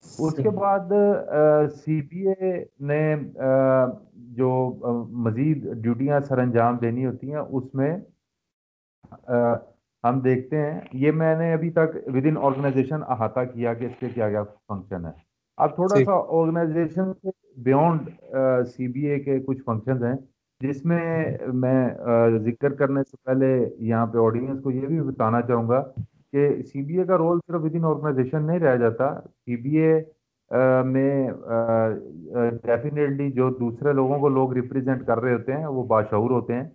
اس 0.04 0.34
کے 0.36 0.50
بعد 0.50 0.92
سی 1.74 2.00
بی 2.10 2.26
اے 2.28 2.52
نے 2.88 3.14
جو 4.36 4.50
مزید 5.24 5.72
ڈیوٹیاں 5.82 6.20
سر 6.28 6.38
انجام 6.38 6.76
دینی 6.82 7.06
ہوتی 7.06 7.30
ہیں 7.32 7.40
اس 7.40 7.74
میں 7.74 7.96
ہم 10.04 10.20
دیکھتے 10.20 10.56
ہیں۔ 10.56 10.80
یہ 10.92 11.12
میں 11.12 11.34
نے 11.38 11.52
ابھی 11.52 11.70
تک 11.70 11.96
ود 12.14 12.26
ان 12.26 12.36
آرگنائزیشن 12.42 13.02
احاطہ 13.08 13.44
کیا 13.54 13.74
کہ 13.74 13.84
اس 13.84 13.92
کے 14.00 14.08
کیا 14.14 14.28
کیا 14.30 14.42
فنکشن 14.42 15.06
ہے۔ 15.06 15.10
اب 15.58 15.74
تھوڑا 15.74 16.04
سا 16.04 16.14
آرگنائزیشن 16.38 17.12
سے 17.12 17.30
بیونڈ 17.62 18.08
سی 18.68 18.88
بی 18.88 19.06
اے 19.06 19.18
کے 19.20 19.38
کچھ 19.46 19.62
فنکشنز 19.66 20.02
ہیں 20.04 20.14
جس 20.60 20.84
میں 20.84 21.36
میں 21.54 21.88
ذکر 22.44 22.74
کرنے 22.74 23.02
سے 23.02 23.16
پہلے 23.24 23.48
یہاں 23.88 24.06
پہ 24.06 24.18
آڈینس 24.18 24.60
کو 24.62 24.70
یہ 24.70 24.86
بھی 24.86 25.00
بتانا 25.00 25.40
چاہوں 25.42 25.68
گا 25.68 25.82
کہ 26.36 26.48
سی 26.62 26.82
بی 26.86 26.98
اے 26.98 27.04
کا 27.04 27.16
رول 27.18 27.38
صرف 27.46 27.60
ود 27.62 27.74
ان 27.74 27.84
آرگنائزیشن 27.84 28.46
نہیں 28.46 28.58
رہ 28.60 28.76
جاتا۔ 28.76 29.08
سی 29.20 29.56
بی 29.62 29.76
اے 29.78 30.00
میں 30.84 31.30
ڈیفینیٹلی 32.66 33.30
جو 33.32 33.48
دوسرے 33.60 33.92
لوگوں 33.92 34.18
کو 34.20 34.28
لوگ 34.28 34.52
ریپرزینٹ 34.52 35.06
کر 35.06 35.20
رہے 35.20 35.32
ہوتے 35.34 35.56
ہیں، 35.56 35.66
وہ 35.66 35.84
باشعور 35.94 36.30
ہوتے 36.30 36.54
ہیں۔ 36.54 36.68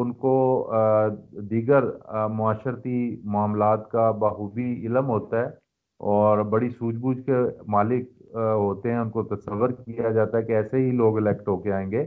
ان 0.00 0.12
کو 0.24 0.34
دیگر 1.50 1.84
معاشرتی 2.36 2.98
معاملات 3.32 3.90
کا 3.90 4.10
بخوبی 4.20 4.72
علم 4.86 5.08
ہوتا 5.08 5.40
ہے 5.40 5.46
اور 6.00 6.38
بڑی 6.52 6.68
سوجھ 6.70 6.96
بوجھ 6.96 7.20
کے 7.26 7.38
مالک 7.76 8.08
ہوتے 8.34 8.90
ہیں۔ 8.90 8.98
ان 8.98 9.10
کو 9.10 9.22
تصور 9.34 9.70
کیا 9.84 10.10
جاتا 10.10 10.38
ہے 10.38 10.42
کہ 10.42 10.52
ایسے 10.52 10.76
ہی 10.76 10.90
لوگ 11.02 11.16
الیکٹ 11.18 11.48
ہو 11.48 11.56
کے 11.62 11.72
آئیں 11.72 11.90
گے۔ 11.90 12.04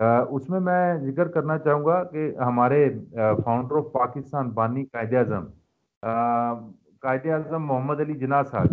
اس 0.00 0.48
میں 0.50 0.60
میں 0.60 0.82
ذکر 1.10 1.28
کرنا 1.28 1.58
چاہوں 1.58 1.84
گا 1.84 2.02
کہ 2.10 2.30
ہمارے 2.46 2.88
فاؤنڈر 3.44 3.76
آف 3.76 3.92
پاکستان 3.92 4.48
بانی 4.58 4.84
قائد 4.92 5.14
اعظم 5.14 5.44
قائد 6.02 7.26
اعظم 7.26 7.64
محمد 7.66 8.00
علی 8.00 8.14
جناح 8.18 8.42
صاحب۔ 8.50 8.66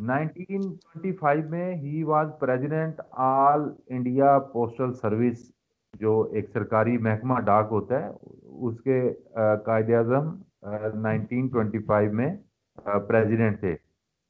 نائنٹین 0.00 0.60
ٹوینٹی 0.60 1.12
فائیو 1.12 1.48
میں 1.50 1.74
he 1.74 2.02
was 2.02 2.28
President 2.40 3.00
All 3.26 3.60
India 3.86 4.38
Postal 4.52 4.92
Service 4.92 5.50
جو 6.00 6.20
ایک 6.32 6.48
سرکاری 6.52 6.96
محکمہ 6.98 7.40
ڈاک 7.40 7.68
ہوتا 7.70 8.02
ہے، 8.02 8.10
اس 8.66 8.80
کے 8.80 8.98
Quaid 9.64 9.90
Azam 9.90 10.28
nineteen 11.02 11.46
twenty 11.48 11.78
five 11.78 12.12
میں 12.12 12.34
پریزیڈنٹ 13.08 13.60
تھے۔ 13.60 13.72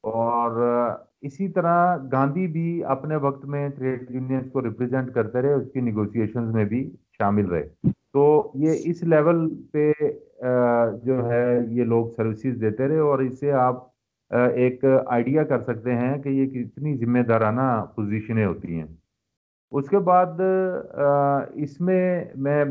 اور 0.04 0.50
اسی 1.20 1.48
طرح 1.48 1.96
گاندھی 2.12 2.46
بھی 2.46 2.84
اپنے 2.84 3.16
وقت 3.16 3.44
میں 3.44 3.68
ٹریڈ 3.68 4.10
یونینز 4.10 4.50
کو 4.52 4.62
ریپرزینٹ 4.62 5.12
کرتے 5.14 5.42
رہے، 5.42 5.52
اس 5.52 5.68
کی 5.72 5.80
نیگوسیشنز 5.80 6.54
میں 6.54 6.64
بھی 6.64 6.90
شامل 7.18 7.46
رہے۔ 7.46 7.68
تو 8.16 8.26
یہ 8.54 8.84
اس 8.90 9.02
لیول 9.02 9.38
پہ 9.72 9.90
جو 11.04 11.14
ہے 11.30 11.58
یہ 11.70 11.84
لوگ 11.84 12.06
سروسز 12.16 12.60
دیتے 12.60 12.86
رہے 12.88 12.98
اور 13.08 13.18
اس 13.18 13.38
سے 13.40 13.50
آپ 13.52 13.84
ایک 14.30 14.84
آئیڈیا 15.06 15.42
کر 15.44 15.60
سکتے 15.62 15.94
ہیں 15.94 16.16
کہ 16.22 16.28
یہ 16.28 16.46
کتنی 16.46 16.94
ذمہ 16.96 17.22
دارانہ 17.28 17.66
پوزیشنیں 17.96 18.44
ہوتی 18.44 18.78
ہیں۔ 18.78 18.86
اس 19.72 19.88
کے 19.88 19.98
بعد 20.08 20.40
اس 21.64 21.80
میں 21.80 22.24
میں 22.36 22.64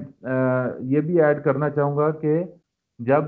یہ 0.93 1.01
بھی 1.01 1.21
ایڈ 1.21 1.43
کرنا 1.43 1.69
چاہوں 1.69 1.95
گا 1.97 2.09
کہ 2.21 2.37
جب 2.99 3.23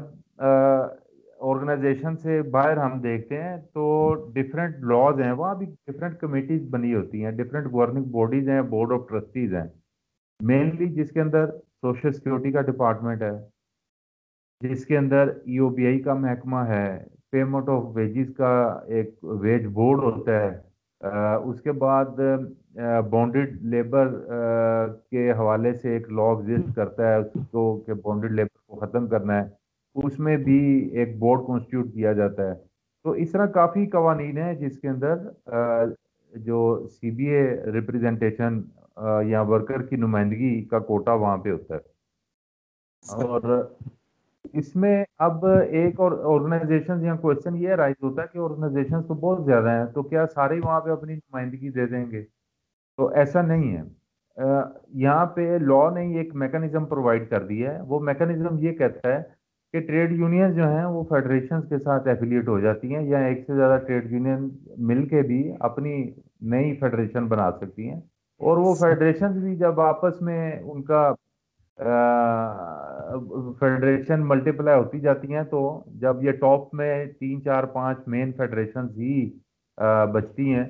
آرگنائزیشن 1.49 2.15
سے 2.17 2.41
باہر 2.51 2.77
ہم 2.77 2.99
دیکھتے 3.01 3.41
ہیں 3.43 3.55
تو 3.73 3.85
ڈفرینٹ 4.33 4.83
لاز 4.91 5.21
ہیں۔ 5.21 5.31
وہاں 5.31 5.55
بھی 5.55 5.65
ڈفرینٹ 5.87 6.19
کمیٹیز 6.19 6.67
بنی 6.71 6.95
ہوتی 6.95 7.23
ہیں 7.25 7.31
ڈفرینٹ 7.31 7.71
گورننگ 7.73 8.11
باڈیز 8.11 8.49
ہیں 8.49 8.61
بورڈ 8.73 8.91
آف 8.93 9.07
ٹرسٹیز 9.09 9.53
ہیں۔ 9.53 9.67
مینلی 10.39 10.87
جس 10.93 11.11
کے 11.11 11.21
اندر 11.21 11.45
سوشل 11.83 12.11
سیکورٹی 12.11 12.51
کا 12.51 12.61
ڈپارٹمنٹ 12.61 13.21
ہے، 13.21 13.31
جس 14.61 14.85
کے 14.85 14.97
اندر 14.97 15.27
ای 15.45 15.57
او 15.57 15.69
بی 15.69 15.85
آئی 15.87 15.99
کا 16.01 16.13
محکمہ 16.13 16.63
ہے 16.67 16.87
پیمنٹ 17.31 17.69
آف 17.69 17.83
ویجز 17.95 18.33
کا 18.37 18.53
ایک 18.95 19.09
ویج 19.41 19.65
بورڈ 19.73 20.03
ہوتا 20.03 20.39
ہے 20.41 20.55
اس 21.49 21.61
کے 21.61 21.71
بعد 21.83 22.19
بانڈڈ 23.11 23.61
لیبر 23.73 24.07
کے 25.11 25.31
حوالے 25.31 25.73
سے 25.73 25.89
ایک 25.93 26.09
لا 26.09 26.29
ایگزسٹ 26.29 26.75
کرتا 26.75 27.07
ہے، 27.07 27.15
اس 27.15 27.47
کو 27.51 27.63
کہ 27.85 27.93
بانڈڈ 28.03 28.31
لیبر 28.31 28.57
کو 28.67 28.79
ختم 28.79 29.07
کرنا 29.07 29.41
ہے، 29.41 29.47
اس 29.95 30.19
میں 30.19 30.37
بھی 30.37 30.59
ایک 30.99 31.17
بورڈ 31.19 31.45
کانسٹیٹیوٹ 31.47 31.93
کیا 31.93 32.13
جاتا 32.13 32.49
ہے۔ 32.49 32.53
تو 33.05 33.11
اس 33.11 33.31
طرح 33.31 33.45
کافی 33.53 33.85
قوانین 33.89 34.37
ہیں 34.37 34.53
جس 34.55 34.79
کے 34.79 34.87
اندر 34.89 35.15
جو 36.35 36.87
سی 36.91 37.11
بی 37.11 37.25
اے 37.25 37.71
ریپرزینٹیشن 37.71 38.61
یا 39.25 39.41
ورکر 39.41 39.81
کی 39.81 39.95
نمائندگی 39.95 40.65
کا 40.65 40.79
کوٹا 40.79 41.13
وہاں 41.13 41.37
پہ 41.37 41.51
ہوتا 41.51 41.75
ہے۔ 41.75 41.97
اور 43.23 43.69
اس 44.53 44.75
میں 44.75 45.05
اب 45.19 45.45
ایک 45.45 45.99
اور 45.99 46.11
آرگنائزیشن 46.11 47.05
یا 47.05 47.15
کوشچن 47.15 47.55
یہ 47.55 47.69
رائز 47.69 48.03
ہوتا 48.03 48.21
ہے 48.21 48.27
کہ 48.33 48.37
آرگنائزیشن 48.37 49.03
تو 49.03 49.13
بہت 49.13 49.45
زیادہ 49.45 49.69
ہیں 49.69 49.85
تو 49.85 50.03
کیا 50.03 50.27
سارے 50.27 50.59
وہاں 50.63 50.81
پہ 50.81 50.89
اپنی 50.89 51.13
نمائندگی 51.13 51.69
دے 51.69 51.85
دیں 51.85 52.11
گے؟ 52.11 52.23
تو 52.97 53.07
ایسا 53.07 53.41
نہیں 53.41 53.77
ہے۔ 53.77 53.81
یہاں 54.87 55.25
پہ 55.25 55.57
لا 55.61 55.89
نے 55.89 56.17
ایک 56.17 56.35
میکانزم 56.35 56.85
پرووائڈ 56.85 57.29
کر 57.29 57.43
دیا 57.43 57.75
ہے۔ 57.75 57.81
وہ 57.81 57.99
میکانزم 57.99 58.57
یہ 58.59 58.71
کہتا 58.71 59.09
ہے 59.09 59.36
کہ 59.73 59.79
ٹریڈ 59.79 60.11
یونین 60.11 60.53
جو 60.53 60.67
ہیں 60.67 60.85
وہ 60.85 61.03
فیڈریشن 61.09 61.61
کے 61.69 61.77
ساتھ 61.77 62.07
ایفیلیٹ 62.07 62.47
ہو 62.47 62.59
جاتی 62.59 62.95
ہیں 62.95 63.01
یا 63.07 63.19
ایک 63.25 63.43
سے 63.47 63.55
زیادہ 63.55 63.77
ٹریڈ 63.85 64.11
یونین 64.11 64.47
مل 64.87 65.07
کے 65.07 65.21
بھی 65.21 65.41
اپنی 65.59 65.95
نئی 66.51 66.75
فیڈریشن 66.79 67.27
بنا 67.27 67.51
سکتی 67.51 67.89
ہیں۔ 67.89 67.99
اور 68.41 68.57
وہ 68.57 68.73
فیڈریشن 68.79 69.39
بھی 69.39 69.55
جب 69.55 69.79
آپس 69.81 70.21
میں 70.21 70.51
ان 70.59 70.81
کا 70.83 71.11
فیڈریشن 73.59 74.27
ملٹیپلائی 74.27 74.79
ہوتی 74.79 74.99
جاتی 74.99 75.33
ہیں 75.33 75.43
تو 75.51 75.61
جب 76.01 76.23
یہ 76.23 76.31
ٹاپ 76.41 76.73
میں 76.73 76.93
تین، 77.19 77.41
چار، 77.43 77.63
پانچ 77.73 77.97
مین 78.07 78.31
فیڈریشن 78.37 78.87
ہی 78.97 79.29
بچتی 80.13 80.53
ہیں 80.53 80.63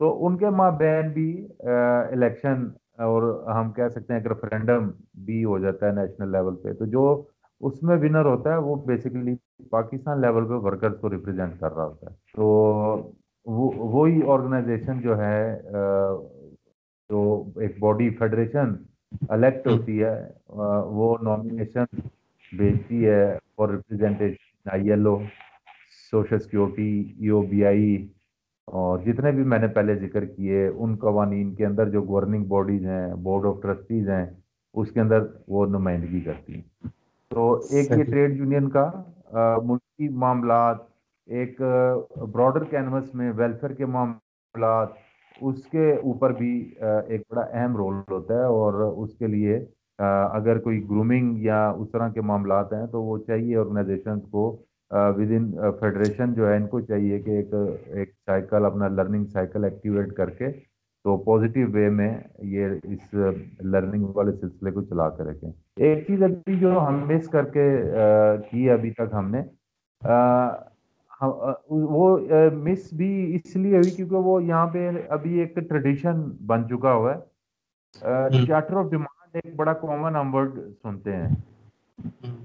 تو 0.00 0.26
ان 0.26 0.36
کے 0.38 0.50
ماں 0.50 0.70
بہن 0.78 1.10
بھی 1.12 1.30
الیکشن 1.64 2.66
اور 3.04 3.22
ہم 3.48 3.70
کہہ 3.72 3.88
سکتے 3.88 4.12
ہیں 4.14 4.20
کہ 4.20 4.28
ریفرینڈم 4.28 4.90
بھی 5.24 5.44
ہو 5.44 5.58
جاتا 5.58 5.86
ہے 5.86 5.92
نیشنل 5.92 6.32
لیول 6.32 6.56
پہ۔ 6.62 6.72
تو 6.78 6.86
جو 6.86 7.04
اس 7.66 7.82
میں 7.82 7.96
ونر 7.96 8.24
ہوتا 8.24 8.52
ہے، 8.52 8.56
وہ 8.68 8.74
بیسیکلی 8.86 9.34
پاکستان 9.70 10.20
لیول 10.20 10.46
پہ 10.48 10.54
ورکرز 10.64 10.96
کو 11.00 11.10
ریپرزینٹ 11.10 11.60
کر 11.60 11.74
رہا 11.74 11.84
ہوتا 11.84 12.10
ہے۔ 12.10 12.16
تو 12.36 13.12
وہی 13.46 14.20
آرگنائزیشن 14.32 15.00
جو 15.00 15.18
ہے 15.18 15.56
جو 17.10 17.22
ایک 17.60 17.78
باڈی 17.80 18.08
فیڈریشن 18.18 18.74
الیکٹ 19.34 19.66
ہوتی 19.66 20.02
ہے 20.02 20.16
وہ 20.98 21.16
نامینیشن 21.22 21.84
بھیجتی 22.52 23.06
ہے 23.06 23.24
for 23.56 23.68
representation 23.68 24.70
I 24.72 24.90
L 24.90 25.06
O 25.06 25.16
social 26.10 26.38
security 26.38 26.90
E 27.20 27.28
O 27.28 27.40
B 27.50 27.64
I 27.66 27.96
اور 28.68 28.98
جتنے 29.04 29.30
بھی 29.32 29.44
میں 29.44 29.58
نے 29.58 29.66
پہلے 29.74 29.94
ذکر 29.96 30.24
کیے، 30.24 30.66
ان 30.66 30.96
قوانین 30.96 31.54
کے 31.54 31.66
اندر 31.66 31.88
جو 31.90 32.02
گورننگ 32.02 32.44
باڈیز 32.48 32.86
ہیں 32.86 33.14
بورڈ 33.22 33.46
آف 33.46 33.62
ٹرسٹیز 33.62 34.08
ہیں، 34.08 34.26
اس 34.74 34.90
کے 34.92 35.00
اندر 35.00 35.26
وہ 35.48 35.66
نمائندگی 35.66 36.20
کرتی 36.20 36.54
ہیں۔ 36.54 36.88
تو 37.34 37.52
ایک 37.70 37.90
یہ 37.90 38.04
ٹریڈ 38.04 38.36
یونین 38.36 38.68
کا 38.68 38.90
ملکی 39.62 40.08
معاملات 40.16 40.82
ایک 41.28 41.60
براڈر 42.32 42.64
کینوس 42.64 43.14
میں 43.14 43.32
ویلفیئر 43.36 43.72
کے 43.72 43.86
معاملات 43.86 44.92
اس 45.40 45.64
کے 45.66 45.90
اوپر 45.92 46.32
بھی 46.32 46.52
ایک 46.80 47.22
بڑا 47.30 47.42
اہم 47.42 47.76
رول 47.76 47.94
ہوتا 48.10 48.34
ہے 48.34 48.44
اور 48.56 48.82
اس 48.96 49.14
کے 49.14 49.26
لیے 49.26 49.56
اگر 49.98 50.58
کوئی 50.58 50.82
گرومنگ 50.90 51.38
یا 51.38 51.68
اس 51.70 51.90
طرح 51.90 52.08
کے 52.08 52.20
معاملات 52.20 52.72
ہیں 52.72 52.86
تو 52.86 53.02
وہ 53.02 53.18
چاہیے 53.18 53.56
آرگنائزیشن 53.56 54.20
کو 54.20 54.46
ود 54.90 55.30
ان 55.30 55.50
فیڈریشن 55.80 56.34
جو 56.34 56.48
ہے 56.48 56.56
ان 56.56 56.66
کو 56.66 56.80
چاہیے 56.80 57.18
کہ 57.18 57.30
ایک 57.30 57.54
ایک 57.86 58.12
سائیکل 58.26 58.64
اپنا 58.64 58.88
لرننگ 58.88 59.24
سائیکل 59.24 59.64
ایکٹیویٹ 59.64 60.12
کر 60.12 60.30
کے 60.30 60.48
تو 61.04 61.16
پازیٹیو 61.24 61.66
وے 61.72 61.88
میں 61.90 62.12
یہ 62.52 62.68
اس 62.82 63.14
لرننگ 63.62 64.04
والے 64.14 64.32
سلسلے 64.40 64.70
کو 64.70 64.82
چلا 64.82 65.08
کر 65.16 65.24
رکھیں۔ 65.26 65.50
ایک 65.86 66.06
چیز 66.06 66.22
ابھی 66.22 66.58
جو 66.58 66.78
ہم 66.80 66.98
مس 67.08 67.28
کر 67.28 67.44
کے 67.56 67.66
کی 68.50 68.70
ابھی 68.70 68.90
تک 68.90 69.14
ہم 69.14 69.30
نے 69.30 69.42
وہ 71.70 72.18
مس 72.64 72.92
بھی 72.96 73.10
اس 73.36 73.56
لیے 73.56 73.76
ہوئی 73.76 73.90
کیونکہ 73.90 74.16
وہ 74.26 74.42
یہاں 74.44 74.66
پہ 74.72 74.88
ابھی 75.16 75.38
ایک 75.40 75.54
ٹریڈیشن 75.68 76.20
بن 76.46 76.66
چکا 76.68 76.92
ہوا 76.94 77.14
ہے۔ 77.14 77.20
چارٹر 78.46 78.76
آف 78.76 78.90
ڈیمانڈ 78.90 79.36
ایک 79.36 79.54
بڑا 79.56 79.72
کامن 79.82 80.16
ہم 80.16 80.34
ورڈ 80.34 80.58
سنتے 80.82 81.16
ہیں۔ 81.16 81.28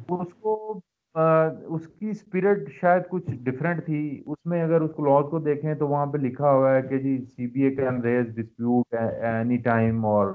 اس 0.09 0.33
کو 0.41 0.79
اس 1.19 1.87
کی 1.87 2.09
اسپرٹ 2.09 2.69
شاید 2.81 3.01
کچھ 3.09 3.31
ڈفرینٹ 3.43 3.85
تھی۔ 3.85 4.23
اس 4.25 4.37
میں 4.45 4.63
اگر 4.63 4.81
اس 4.81 4.91
کلوز 4.95 5.29
کو 5.31 5.39
دیکھیں 5.39 5.73
تو 5.73 5.87
وہاں 5.87 6.05
پہ 6.05 6.17
لکھا 6.17 6.51
ہوا 6.51 6.75
ہے 6.75 6.81
کہ 6.81 6.97
جی 6.97 7.17
C 7.17 7.47
B 7.47 7.63
A 7.63 7.71
can 7.75 8.01
raise 8.01 8.25
dispute 8.35 8.93
any 8.93 9.57
time 9.57 10.05
اور 10.05 10.33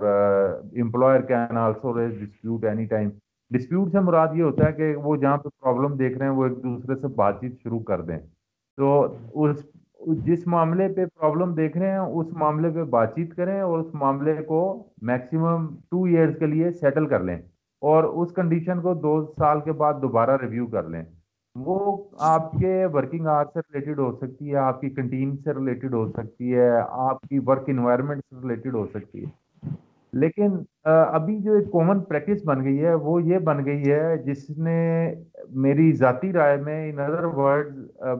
employer 0.80 1.20
can 1.20 1.56
also 1.56 1.98
raise 2.00 2.18
dispute 2.20 2.64
any 2.64 2.84
time 2.84 3.10
dispute 3.50 3.92
سے 3.92 4.00
مراد 4.00 4.28
یہ 4.34 4.42
ہوتا 4.42 4.66
ہے 4.66 4.72
کہ 4.72 4.96
وہ 4.96 5.16
جہاں 5.16 5.36
پہ 5.36 5.48
پرابلم 5.62 5.96
دیکھ 5.96 6.18
رہے 6.18 6.26
ہیں، 6.26 6.32
وہ 6.32 6.44
ایک 6.44 6.62
دوسرے 6.64 6.94
سے 6.94 7.06
بات 7.06 7.40
چیت 7.40 7.62
شروع 7.62 7.80
کر 7.80 8.00
دیں۔ 8.00 8.18
تو 8.76 9.14
اس، 9.34 9.66
جس 10.24 10.46
معاملے 10.46 10.88
پہ 10.88 11.06
پرابلم 11.06 11.54
دیکھ 11.54 11.76
رہے 11.78 11.90
ہیں، 11.90 11.98
اس 11.98 12.32
معاملے 12.32 12.70
پہ 12.70 12.84
بات 12.84 13.14
چیت 13.16 13.34
کریں 13.34 13.60
اور 13.60 13.78
اس 13.78 13.94
معاملے 13.94 14.34
کو 14.34 14.60
میکسیمم 15.02 15.66
ٹو 15.90 16.04
ایئرس 16.04 16.38
کے 16.38 16.46
لیے 16.46 16.70
سیٹل 16.70 17.06
کر 17.06 17.20
لیں۔ 17.20 17.38
اور 17.90 18.04
اس 18.04 18.32
کنڈیشن 18.32 18.80
کو 18.80 18.94
دو 18.94 19.14
سال 19.38 19.60
کے 19.60 19.72
بعد 19.72 19.94
دوبارہ 20.02 20.36
ریویو 20.42 20.66
کر 20.66 20.88
لیں۔ 20.88 21.02
وہ 21.56 21.78
آپ 22.28 22.52
کے 22.52 22.84
ورکنگ 22.92 23.26
آر 23.26 23.44
سے 23.54 23.60
ریلیٹڈ 23.60 23.98
ہو 23.98 24.10
سکتی 24.12 24.50
ہے، 24.50 24.56
آپ 24.56 24.80
کی 24.80 24.90
کنٹین 24.90 25.36
سے 25.36 25.52
ریلیٹڈ 25.54 25.94
ہو 25.94 26.06
سکتی 26.08 26.54
ہے، 26.54 26.70
آپ 26.90 27.20
کی 27.20 27.38
ورک 27.46 27.68
انوائرمنٹ 27.68 28.22
سے 28.30 28.36
ریلیٹڈ 28.42 28.74
ہو 28.74 28.86
سکتی 28.94 29.24
ہے۔ 29.24 29.30
لیکن 30.12 30.56
ابھی 30.84 31.38
جو 31.42 31.52
ایک 31.52 31.70
کامن 31.72 32.00
پریکٹس 32.00 32.44
بن 32.46 32.64
گئی 32.64 32.84
ہے، 32.84 32.94
وہ 32.94 33.22
یہ 33.22 33.38
بن 33.44 33.64
گئی 33.64 33.90
ہے، 33.90 34.16
جس 34.24 34.50
نے 34.58 34.78
میری 35.64 35.92
ذاتی 35.92 36.32
رائے 36.32 36.56
میں 36.56 36.78
ان 36.90 36.98
ادر 36.98 37.24
ورڈ 37.36 37.74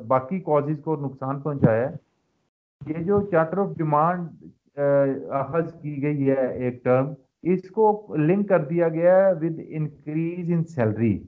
باقی 0.09 0.40
کازز 0.40 0.81
کو 0.85 0.96
نقصان 0.96 1.40
پہنچایا۔ 1.40 1.88
ہے 1.88 2.92
یہ 2.96 3.05
جو 3.05 3.20
چارٹر 3.31 3.59
آف 3.59 3.77
ڈیمانڈ 3.79 4.79
اخذ 5.40 5.72
کی 5.81 6.03
گئی 6.03 6.31
ہے، 6.31 6.46
ایک 6.55 6.83
ٹرم 6.85 7.12
اس 7.44 7.70
کو 7.70 7.87
لنک 8.18 8.48
کر 8.48 8.64
دیا 8.64 8.88
گیا 8.88 9.16
ہے 9.16 9.33
ود 9.35 9.61
انکریز 9.68 10.50
ان 10.52 10.64
سیلری 10.66 11.18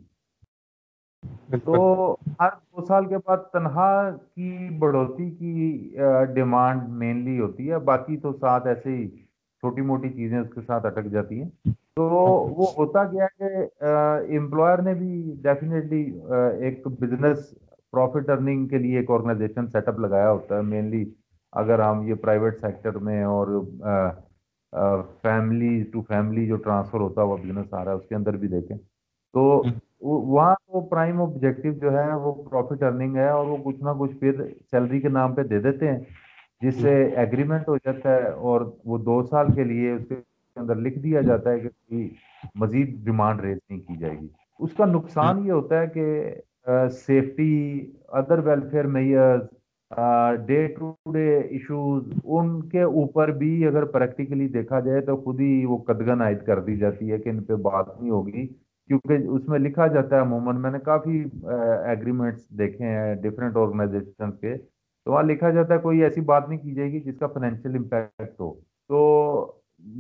تو 1.65 1.75
ہر 2.41 2.49
دو 2.49 2.85
سال 2.87 3.07
کے 3.07 3.19
بعد 3.27 3.45
تنہا 3.53 3.91
کی 4.11 4.69
بڑھوتی 4.79 5.31
کی 5.31 5.95
ڈیمانڈ 6.35 6.89
مینلی 6.99 7.39
ہوتی 7.41 7.71
ہے 7.71 7.79
باقی 7.85 8.17
تو 8.17 8.33
ساتھ 8.33 8.67
ایسے 8.67 8.97
ہی 8.97 9.07
چھوٹی 9.63 9.81
موٹی 9.83 10.09
چیزیں 10.11 10.39
اس 10.39 10.49
کے 10.55 10.61
ساتھ 10.61 10.87
اٹک 10.87 11.07
جاتی 11.11 11.43
ہیں۔ 11.43 11.49
تو 11.97 12.05
وہ 12.57 12.67
ہوتا 12.77 13.05
گیا 13.05 13.27
کہ 13.39 13.49
امپلائر 14.37 14.79
نے 14.79 14.95
بھی 14.95 15.13
ڈیفینیٹلی 15.43 16.03
ایک 16.61 16.87
بزنس 17.01 17.55
پروفٹ 17.93 18.31
ارننگ 18.31 18.67
کے 18.69 18.79
لیے 18.79 18.99
ایک 18.99 19.11
آرگنائزیشن 19.11 19.67
سیٹ 19.67 19.89
اپ 19.89 19.99
لگایا 19.99 20.31
ہوتا 20.31 20.57
ہے 20.57 20.63
مینلی 20.65 21.05
اگر 21.53 21.79
ہم 21.81 22.03
یہ 22.09 22.15
پرائیویٹ 22.15 22.61
سیکٹر 22.61 22.97
میں 22.99 23.23
اور 23.25 23.47
فیملی 25.23 25.83
ٹو 25.93 26.03
فیملی 26.03 26.47
جو 26.47 26.57
ٹرانسفر 26.57 27.01
ہوتا 27.01 27.23
ہے 27.23 27.27
وہ 27.27 27.37
بزنس 27.37 27.75
آ 27.75 27.85
رہا 27.85 27.93
ہے 27.93 27.97
اس 27.97 28.09
کے 28.09 28.15
اندر 28.15 28.37
بھی 28.37 28.49
دیکھیں۔ 28.49 28.77
تو 29.35 29.63
وہاں 30.01 30.55
وہ 30.69 30.81
پرائم 30.81 31.21
آبجیکٹو 31.23 31.73
جو 31.73 31.93
ہے 31.99 32.13
وہ 32.15 32.33
پروفٹ 32.43 32.83
ارننگ 32.83 33.17
ہے 33.17 33.29
اور 33.29 33.47
وہ 33.47 33.57
کچھ 33.65 33.83
نہ 33.83 33.91
کچھ 33.99 34.17
پھر 34.17 34.45
سیلری 34.71 35.01
کے 35.01 35.09
نام 35.09 35.35
پہ 35.35 35.43
دے 35.43 35.59
دیتے 35.61 35.93
ہیں 35.93 35.99
جس 36.63 36.75
سے 36.75 36.95
ایگریمنٹ 37.17 37.69
ہو 37.69 37.77
جاتا 37.77 38.15
ہے 38.15 38.29
اور 38.29 38.61
وہ 38.85 38.99
دو 38.99 39.23
سال 39.23 39.47
کے 39.55 39.65
لیے 39.65 39.93
اس 39.93 40.03
کے 40.09 40.15
اندر 40.57 40.75
لکھ 40.75 40.99
دیا 40.99 41.21
جاتا 41.21 41.51
ہے 41.51 41.59
کہ 41.61 42.09
مزید 42.55 43.05
ڈیمانڈ 43.05 43.41
ریز 43.41 43.59
نہیں 43.71 43.81
کی 43.81 43.97
جائے 43.97 44.21
گی۔ 44.21 44.29
اس 44.59 44.71
کا 44.77 44.85
نقصان 44.85 45.47
یہ 45.47 45.53
ہوتا 45.53 45.81
ہے 45.81 45.87
کہ 45.87 46.35
safety 46.91 47.55
other 48.09 48.39
welfare 48.39 48.85
measures 48.87 49.43
day 50.47 50.67
to 50.69 50.93
day 51.13 51.27
issues 51.41 52.03
ان 52.25 52.61
کے 52.69 52.83
اوپر 52.83 53.31
بھی 53.33 53.67
اگر 53.67 53.85
پریکٹیکلی 53.87 54.49
دیکھا 54.49 54.81
جائے 54.81 55.01
تو 55.01 55.17
خود 55.17 55.41
ہی 55.41 55.65
وہ 55.65 55.79
قدغن 55.87 56.21
عائد 56.21 56.43
کر 56.47 56.61
دی 56.61 56.77
جاتی 56.77 57.11
ہے 57.13 57.19
کہ 57.19 57.29
ان 57.29 57.43
پہ 57.45 57.55
بات 57.67 58.01
نہیں 58.01 58.11
ہوگی۔ 58.11 58.47
کیونکہ 58.91 59.27
اس 59.29 59.49
میں 59.49 59.59
لکھا 59.59 59.87
جاتا 59.87 60.17
ہے 60.17 60.21
عموماً، 60.21 60.61
میں 60.61 60.71
نے 60.71 60.79
کافی 60.85 61.23
ایگریمنٹس 61.87 62.49
دیکھے 62.59 62.85
ہیں 62.85 63.15
ڈفرینٹ 63.15 63.57
آرگنائزیشن 63.57 64.33
کے۔ 64.33 64.55
تو 65.07 65.13
وہاں 65.13 65.23
لکھا 65.23 65.51
جاتا 65.51 65.75
ہے 65.75 65.79
کوئی 65.79 66.03
ایسی 66.03 66.21
بات 66.31 66.49
نہیں 66.49 66.59
کی 66.59 66.75
جائے 66.75 66.93
گی 66.93 67.01
جس 67.01 67.19
کا 67.19 67.27
فائنینشیل 67.27 67.77
امپیکٹ 67.77 68.41
ہو۔ 68.41 68.53
تو 68.91 69.01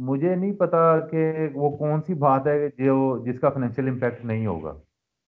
مجھے 0.09 0.35
نہیں 0.35 0.53
پتا 0.53 0.81
کہ 1.01 1.25
وہ 1.55 1.70
کون 1.77 2.01
سی 2.07 2.14
بات 2.25 2.46
ہے 2.46 2.59
جو، 2.79 2.96
جس 3.25 3.40
کا 3.40 3.49
فائنینشیل 3.49 3.88
امپیکٹ 3.88 4.25
نہیں 4.25 4.46
ہوگا۔ 4.46 4.75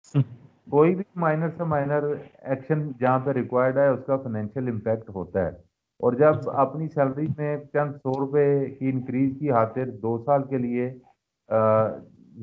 کوئی 0.72 0.96
بھی 0.96 1.04
مائنر 1.16 1.50
سے 1.58 1.64
مائنر 1.64 2.04
ایکشن 2.42 2.88
جہاں 3.00 3.20
پہ 3.20 3.32
ریکوائرڈ 3.32 3.78
ہے 3.78 3.88
اس 3.88 4.00
کا 4.08 4.18
فائنینشیل 4.18 4.68
امپیکٹ 4.68 5.10
ہوتا 5.10 5.46
ہے۔ 5.46 5.52
اور 6.00 6.14
جب 6.14 6.50
اپنی 6.54 6.88
سیلری 6.88 7.28
میں 7.38 7.58
چند 7.74 7.94
سو 7.94 8.20
روپے 8.20 8.48
کی 8.80 8.90
انکریز 8.90 9.34
کی 9.40 9.52
خاطر 9.52 9.90
دو 10.02 10.18
سال 10.26 10.44
کے 10.48 10.58
لیے 10.58 10.90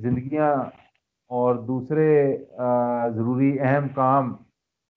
زندگیاں 0.05 0.55
اور 1.31 1.55
دوسرے 1.67 2.09
ضروری 3.15 3.57
اہم 3.61 3.89
کام 3.95 4.35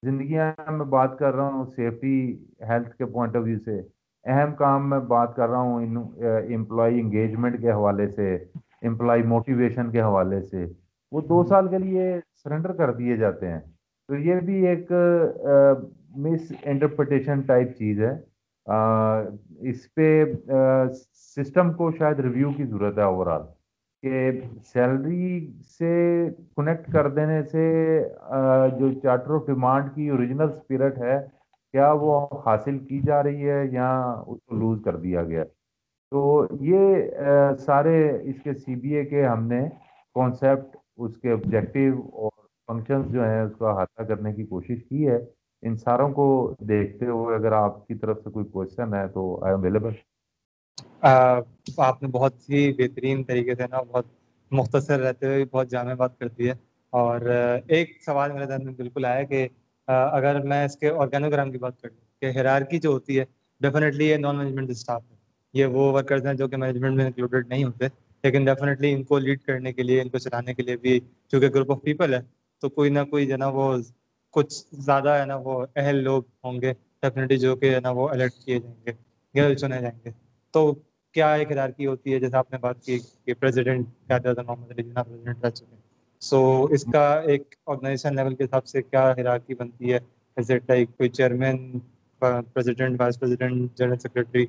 زندگیاں 0.02 0.52
میں 0.72 0.86
بات 0.86 1.18
کر 1.18 1.34
رہا 1.34 1.48
ہوں 1.54 1.64
سیفٹی 1.76 2.18
ہیلتھ 2.68 2.96
کے 2.96 3.04
پوائنٹ 3.04 3.36
آف 3.36 3.42
ویو 3.44 3.58
سے۔ 3.64 3.80
اہم 4.24 4.54
کام 4.54 4.88
میں 4.90 4.98
بات 5.14 5.36
کر 5.36 5.48
رہا 5.48 5.60
ہوں 5.60 5.84
امپلائی 6.54 7.00
انگیجمنٹ 7.00 7.60
کے 7.60 7.70
حوالے 7.72 8.08
سے 8.08 8.34
امپلائی 8.82 9.22
موٹیویشن 9.22 9.90
کے 9.90 10.00
حوالے 10.00 10.40
سے۔ 10.42 10.64
وہ 11.12 11.20
دو 11.28 11.42
سال 11.48 11.68
کے 11.68 11.78
لیے 11.78 12.14
سرنڈر 12.42 12.72
کر 12.76 12.92
دیے 12.94 13.16
جاتے 13.16 13.48
ہیں۔ 13.48 13.60
تو 14.08 14.14
یہ 14.14 14.40
بھی 14.44 14.66
ایک 14.66 14.92
مس 16.24 16.52
انٹرپریٹیشن 16.62 17.40
ٹائپ 17.46 17.76
چیز 17.78 18.00
ہے۔ 18.02 18.14
اس 19.70 19.94
پہ 19.94 20.24
سسٹم 21.36 21.72
کو 21.72 21.90
شاید 21.98 22.20
ریویو 22.20 22.50
کی 22.56 22.64
ضرورت 22.64 22.98
ہے 22.98 23.02
اوور 23.02 23.26
آل 23.26 23.42
کہ 24.02 24.30
سیلری 24.72 25.50
سے 25.78 25.92
کنیکٹ 26.56 26.92
کر 26.92 27.08
دینے 27.10 27.42
سے 27.42 27.64
جو 28.78 28.92
چارٹر 29.02 29.34
آف 29.34 29.46
ڈیمانڈ 29.46 29.94
کی 29.94 30.08
اوریجنل 30.08 30.50
اسپرٹ 30.50 30.98
ہے، 30.98 31.18
کیا 31.74 31.90
وہ 32.00 32.26
حاصل 32.46 32.78
کی 32.88 33.00
جا 33.06 33.22
رہی 33.22 33.48
ہے 33.50 33.62
یا 33.72 33.90
اس 34.26 34.38
کو 34.46 34.56
لوز 34.56 34.80
کر 34.84 34.96
دیا 34.96 35.22
گیا۔ 35.24 35.44
تو 36.12 36.46
یہ 36.60 37.54
سارے 37.64 37.96
اس 38.30 38.42
کے 38.42 38.54
سی 38.54 38.74
بی 38.82 38.94
اے 38.96 39.04
کے 39.04 39.26
ہم 39.26 39.46
نے 39.48 39.60
کانسیپٹ 40.14 40.76
اس 40.98 41.16
کے 41.22 41.32
آبجیکٹیو 41.32 41.92
اور 42.22 42.30
فنکشنز 42.68 43.12
جو 43.12 43.24
ہیں، 43.24 43.40
اس 43.42 43.52
کو 43.58 43.66
احاطہ 43.66 44.02
کرنے 44.02 44.32
کی 44.34 44.44
کوشش 44.46 44.82
کی 44.88 45.08
ہے۔ 45.08 45.18
ان 45.62 45.76
ساروں 45.76 46.08
کو 46.14 46.24
دیکھتے 46.68 47.06
ہوئے 47.06 47.36
اگر 47.36 47.52
آپ 47.52 47.86
کی 47.86 47.94
طرف 47.94 48.18
سے 48.24 48.30
کوئی 48.30 48.46
کوشچن 48.52 48.94
ہے 48.94 49.06
تو 49.14 49.22
آئی 49.44 49.52
ایم 49.52 49.60
اویلیبل 49.60 49.92
آپ 51.78 52.02
نے 52.02 52.08
بہت 52.08 52.48
ہی 52.50 52.72
بہترین 52.78 53.22
طریقے 53.24 53.54
سے 53.54 53.66
نا 53.70 53.82
بہت 53.82 54.06
مختصر 54.50 54.98
رہتے 55.00 55.26
ہوئے 55.26 55.44
بہت 55.52 55.70
جامع 55.70 55.94
بات 55.94 56.18
کرتی 56.18 56.48
ہے۔ 56.48 56.54
اور 56.92 57.20
ایک 57.66 57.90
سوال 58.04 58.32
میرے 58.32 58.46
ذہن 58.46 58.64
میں 58.64 58.72
بالکل 58.76 59.04
آیا 59.04 59.22
کہ 59.30 59.46
اگر 59.88 60.40
میں 60.48 60.64
اس 60.64 60.76
کے 60.76 60.90
آرگینوگرام 61.02 61.50
کی 61.52 61.58
بات 61.58 61.80
کروں، 61.80 61.96
کہ 62.20 62.30
ہیرارکی 62.36 62.78
جو 62.80 62.90
ہوتی 62.90 63.18
ہے 63.18 63.24
ڈیفینیٹلی 63.60 64.08
یہ 64.08 64.16
نان 64.16 64.36
مینجمنٹ 64.36 64.70
اسٹاف 64.70 65.02
ہے۔ 65.10 65.16
یہ 65.54 65.66
وہ 65.74 65.92
ورکرز 65.92 66.26
ہیں 66.26 66.34
جو 66.34 66.48
کہ 66.48 66.56
مینجمنٹ 66.56 66.96
میں 66.96 67.04
انکلوڈیڈ 67.06 67.48
نہیں 67.48 67.64
ہوتے۔ 67.64 67.86
لیکن 68.24 68.44
ڈیفینیٹلی 68.44 68.92
ان 68.92 69.02
کو 69.04 69.18
لیڈ 69.18 69.40
کرنے 69.42 69.72
کے 69.72 69.82
لیے، 69.82 70.00
ان 70.00 70.08
کو 70.08 70.18
چلانے 70.18 70.54
کے 70.54 70.62
لیے 70.62 70.76
بھی 70.76 70.98
چونکہ 71.30 71.48
گروپ 71.48 71.70
آف 71.72 71.82
پیپل 71.82 72.14
ہے، 72.14 72.20
تو 72.62 72.68
کوئی 72.68 72.90
نہ 72.90 73.04
کوئی 73.10 73.26
جو 73.26 73.32
ہے 73.32 73.38
نا 73.38 73.48
وہ 73.48 73.76
کچھ 74.34 74.54
زیادہ 74.72 75.08
ہے 75.10 75.24
نا 75.26 75.36
وہ 75.36 75.64
اہل 75.76 75.96
لوگ 75.96 76.22
ہوں 76.44 76.60
گے۔ 76.60 76.72
ڈیفینیٹلی 77.02 77.36
جو 77.38 77.54
کہ 77.56 77.74
ہے 77.74 77.80
نا 77.80 77.90
وہ 77.90 78.08
الرٹ 78.08 78.32
کیے 78.44 78.58
جائیں 78.58 78.76
گے 78.86 78.92
غیر 79.34 79.54
چنے 79.54 79.80
جائیں 79.80 79.98
گے۔ 80.04 80.10
تو 80.54 80.72
کیا 81.14 81.32
ایک 81.34 81.52
ہرارکی 81.52 81.86
ہوتی 81.86 82.12
ہے؟ 82.14 82.18
جیسے 82.20 82.36
آپ 82.36 82.52
نے 82.52 82.58
بات 82.58 82.82
کی 82.84 82.98
کہ 83.24 83.34
پریزیڈنٹ 83.34 83.86
محمد 84.38 84.70
علی 84.70 84.82
جناب 84.82 85.06
پریزیڈنٹ 85.06 85.44
رہ 85.44 85.50
چکے۔ 85.50 85.76
سو 86.22 86.40
اس 86.70 86.84
کا 86.92 87.14
ایک 87.26 87.54
آرگنائزیشن 87.66 88.16
لیول 88.16 88.34
کے 88.34 88.44
حساب 88.44 88.66
سے 88.66 88.82
کیا 88.82 89.12
ہرارکی 89.16 89.54
بنتی 89.54 89.92
ہے؟ 89.92 89.98
ایز 90.36 90.50
لائک 90.50 90.88
کوئی 90.96 91.08
chairman 91.08 91.78
president 92.18 93.00
vice 93.00 93.18
president 93.20 93.76
general 93.76 93.98
secretary 93.98 94.46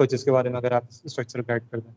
کچھ 0.00 0.14
اس 0.14 0.24
کے 0.24 0.32
بارے 0.32 0.48
میں 0.48 0.58
اگر 0.58 0.72
آپ 0.72 0.84
اسٹرکچر 1.04 1.40
گائڈ 1.48 1.62
کر 1.70 1.78
دیں۔ 1.78 1.92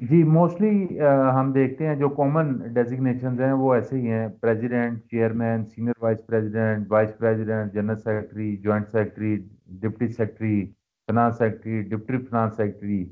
جی 0.00 0.22
موسٹلی 0.24 0.98
ہم 1.34 1.50
دیکھتے 1.52 1.86
ہیں 1.86 1.94
جو 1.96 2.08
کامن 2.10 2.52
ڈیزگنیشنز 2.74 3.40
ہیں 3.40 3.52
وہ 3.52 3.72
ایسے 3.74 3.96
ہی 3.96 4.10
ہیں۔ 4.10 4.28
President 4.40 5.02
chairman 5.10 5.64
senior 5.64 6.02
vice 6.02 6.26
president 6.26 6.86
vice 6.90 7.10
president 7.18 7.72
general 7.74 7.96
secretary 7.96 8.56
joint 8.56 8.88
secretary 8.88 9.34
deputy 9.80 10.08
secretary 10.08 10.64
finance 11.08 11.38
secretary 11.38 11.80
deputy 11.90 12.18
finance 12.30 12.56
secretary 12.56 13.04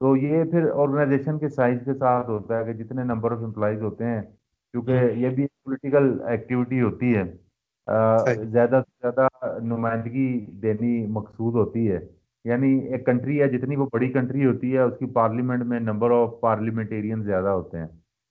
تو 0.00 0.16
یہ 0.16 0.44
پھر 0.50 0.68
آرگنائزیشن 0.74 1.38
کے 1.38 1.48
سائز 1.48 1.78
کے 1.84 1.94
ساتھ 1.94 2.28
ہوتا 2.30 2.58
ہے 2.58 2.64
کہ 2.64 2.72
جتنے 2.82 3.04
نمبر 3.04 3.32
آف 3.32 3.42
امپلائیز 3.44 3.82
ہوتے 3.82 4.04
ہیں 4.04 4.20
کیونکہ 4.22 5.10
یہ 5.16 5.28
بھی 5.36 5.46
پولیٹیکل 5.64 6.16
ایکٹیویٹی 6.28 6.80
ہوتی 6.82 7.16
ہے۔ 7.16 7.24
زیادہ 8.52 8.80
سے 8.86 9.08
زیادہ 9.08 9.26
نمائندگی 9.64 10.28
دینی 10.62 11.06
مقصود 11.12 11.54
ہوتی 11.54 11.90
ہے۔ 11.90 11.98
یعنی 12.46 12.78
ایک 12.78 13.06
کنٹری 13.06 13.40
ہے 13.42 13.48
جتنی 13.48 13.76
وہ 13.76 13.86
بڑی 13.92 14.08
کنٹری 14.12 14.46
ہوتی 14.46 14.72
ہے 14.72 14.78
اس 14.78 14.98
کی 14.98 15.06
پارلیمنٹ 15.06 15.62
میں 15.62 15.80
نمبر 15.80 16.10
آف 16.10 16.40
پارلیمنٹیرین 16.40 17.22
زیادہ 17.22 17.48
ہوتے 17.48 17.78
ہیں۔ 17.78 17.86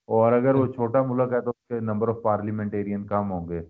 اور 0.07 0.33
اگر 0.33 0.55
وہ 0.55 0.65
چھوٹا 0.67 1.01
ملک 1.03 1.33
ہے 1.33 1.41
تو 1.41 1.49
اس 1.49 1.67
کے 1.67 1.79
نمبر 1.79 2.09
آف 2.09 2.21
پارلیمنٹیرین 2.23 3.03
کم 3.03 3.31
ہوں 3.31 3.49
گے۔ 3.49 3.61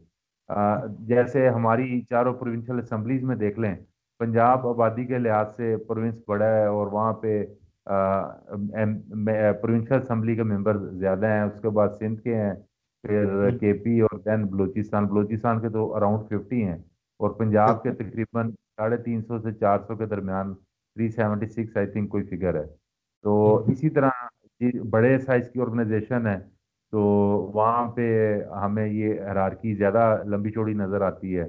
جیسے 1.00 1.48
ہماری 1.50 2.02
چاروں 2.10 2.34
پروونشل 2.34 2.80
اسمبلیز 2.80 3.24
میں 3.24 3.36
دیکھ 3.36 3.60
لیں 3.60 3.76
پنجاب 4.20 4.68
آبادی 4.68 5.06
کے 5.06 5.18
لحاظ 5.18 5.56
سے 5.56 5.76
پروونس 5.88 6.16
بڑا 6.28 6.46
ہے 6.46 6.66
اور 6.66 6.88
وہاں 6.88 7.14
پہ 7.14 7.44
پروونشل 9.62 10.00
اسمبلی 10.02 10.36
کے 10.36 10.44
ممبر 10.44 10.78
زیادہ 10.92 11.28
ہیں۔ 11.28 11.42
اس 11.42 11.62
کے 11.62 11.70
بعد 11.70 11.90
سندھ 12.00 12.22
کے 12.22 12.36
ہیں 12.36 12.54
پھر 13.04 13.50
کے 13.60 13.74
پی 13.84 14.00
اور 14.02 14.18
دین 14.26 14.46
بلوچستان۔ 14.46 15.06
بلوچستان 15.08 15.60
کے 15.62 15.70
تو 15.70 15.94
اراؤنڈ 15.96 16.28
ففٹی 16.30 16.64
ہیں 16.64 16.78
اور 17.20 17.30
پنجاب 17.40 17.84
کے 17.84 17.92
تقریباً 17.94 18.52
ساڑھے 18.78 18.98
تین 19.04 19.22
سو 19.22 19.40
سے 19.42 19.52
چار 19.60 19.80
سو 19.88 19.96
کے 19.98 20.06
درمیان 20.06 20.54
three 20.54 21.08
seventy 21.10 21.48
six 21.48 21.78
I 21.78 21.88
think 21.92 22.10
کوئی 22.12 22.24
فگر 22.26 22.56
ہے۔ 22.56 22.66
تو 23.24 23.34
اسی 23.72 23.90
طرح 23.90 24.10
بڑے 24.90 25.18
سائز 25.20 25.50
کی 25.52 25.62
آرگنائزیشن 25.62 26.28
ہے 26.28 26.38
تو 26.94 27.00
وہاں 27.56 27.86
پہ 27.96 28.06
ہمیں 28.64 28.88
یہ 28.88 29.22
حرارکی 29.32 29.76
زیادہ 29.76 30.04
لمبی 30.26 30.52
چوڑی 30.52 30.74
نظر 30.74 31.02
آتی 31.02 31.38
ہے۔ 31.40 31.48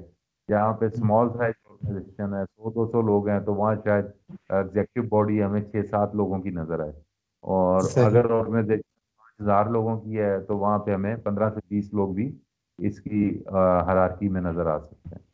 جہاں 0.49 0.73
پہ 0.73 0.85
اسمال 0.85 1.29
سائز 1.29 1.53
آرگنائزیشن 1.65 2.33
ہے 2.33 2.43
سو 2.45 2.69
دو 2.71 2.85
سو 2.91 3.01
لوگ 3.01 3.27
ہیں 3.29 3.39
تو 3.45 3.53
وہاں 3.55 3.75
شاید 3.83 4.05
ایگزیکٹو 4.49 5.01
باڈی 5.09 5.43
ہمیں 5.43 5.61
چھ 5.61 5.85
سات 5.89 6.15
لوگوں 6.15 6.39
کی 6.41 6.49
نظر 6.51 6.79
آئے۔ 6.79 6.91
اور 7.43 7.83
اگر 8.01 8.29
آرگنائزیشن 8.31 8.81
پانچ 9.19 9.41
ہزار 9.41 9.65
لوگوں 9.67 9.99
کی 10.01 10.19
ہے 10.19 10.37
تو 10.47 10.57
وہاں 10.57 10.77
پہ 10.79 10.93
ہمیں 10.93 11.15
پندرہ 11.23 11.49
سے 11.49 11.59
بیس 11.69 11.93
لوگ 11.93 12.13
بھی 12.13 12.31
اس 12.79 12.99
کی 13.01 13.21
حرارکی 13.87 14.29
میں 14.29 14.41
نظر 14.41 14.65
آ 14.67 14.77
سکتے 14.79 15.09
ہیں۔ 15.09 15.25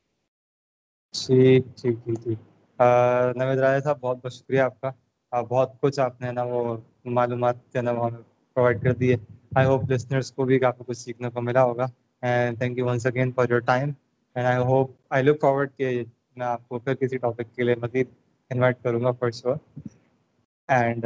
ٹھیک 1.13 1.63
ٹھیک 1.78 1.95
ٹھیک 2.04 2.17
ٹھیک۔ 2.23 2.39
نوید 3.36 3.60
رائے 3.60 3.80
صاحب، 3.82 3.97
بہت 4.02 4.17
بہت 4.17 4.34
شکریہ 4.34 4.62
آپ 4.62 4.80
کا۔ 4.82 4.91
بہت 5.32 5.80
کچھ 5.82 5.99
آپ 5.99 6.21
نے 6.21 6.32
نا 6.32 6.43
وہ 6.43 6.60
معلومات 7.13 7.56
جو 7.63 7.80
ہے 7.80 7.84
نا 7.84 7.91
وہ 7.91 8.06
ہمیں 8.06 8.21
پرووائڈ 8.56 8.82
کر 8.84 8.93
دی 8.93 9.12
ہے۔ 9.12 9.17
آئی 9.56 9.67
ہوپ 9.67 9.89
لسنرس 9.89 10.32
کو 10.32 10.45
بھی 10.45 10.60
کافی 10.60 10.84
کچھ 10.88 10.97
سیکھنے 10.97 11.30
کو 11.30 11.41
ملا 11.41 11.63
ہوگا۔ 11.63 11.86
And 12.23 12.58
thank 12.60 12.78
you 12.78 12.86
once 12.86 13.06
again 13.06 13.32
for 13.32 13.49
your 13.49 13.60
time 13.65 13.89
and 14.36 14.47
I 14.47 14.63
hope 14.63 14.91
I 15.10 15.23
look 15.23 15.41
forward 15.41 15.69
کہ 15.78 16.04
میں 16.38 16.45
آپ 16.45 16.67
کو 16.69 16.80
پھر 16.80 16.93
کسی 16.95 17.17
ٹاپک 17.17 17.56
کے 17.56 17.63
لیے 17.63 17.76
مزید 17.76 18.08
انوائٹ 18.52 18.84
کروں 18.84 19.04
گا 19.04 19.12
فار 19.12 19.32
شیور 19.32 19.56
اینڈ 20.69 21.06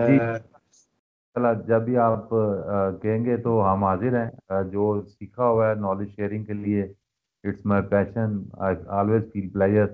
جب 1.67 1.81
بھی 1.81 1.97
آپ 1.99 2.29
کہیں 3.01 3.23
گے 3.25 3.37
تو 3.37 3.51
ہم 3.65 3.83
حاضر 3.83 4.15
ہیں۔ 4.15 4.29
جو 4.71 4.83
سیکھا 5.09 5.45
ہوا 5.45 5.69
ہے 5.69 5.75
نالج 5.77 6.09
شیئرنگ 6.09 6.43
کے 6.43 6.53
لیے 6.55 6.85
it's 7.43 7.65
my 7.65 7.83
passion 7.89 8.41
I 8.59 8.75
always 8.93 9.23
feel 9.33 9.49
pleasure 9.49 9.85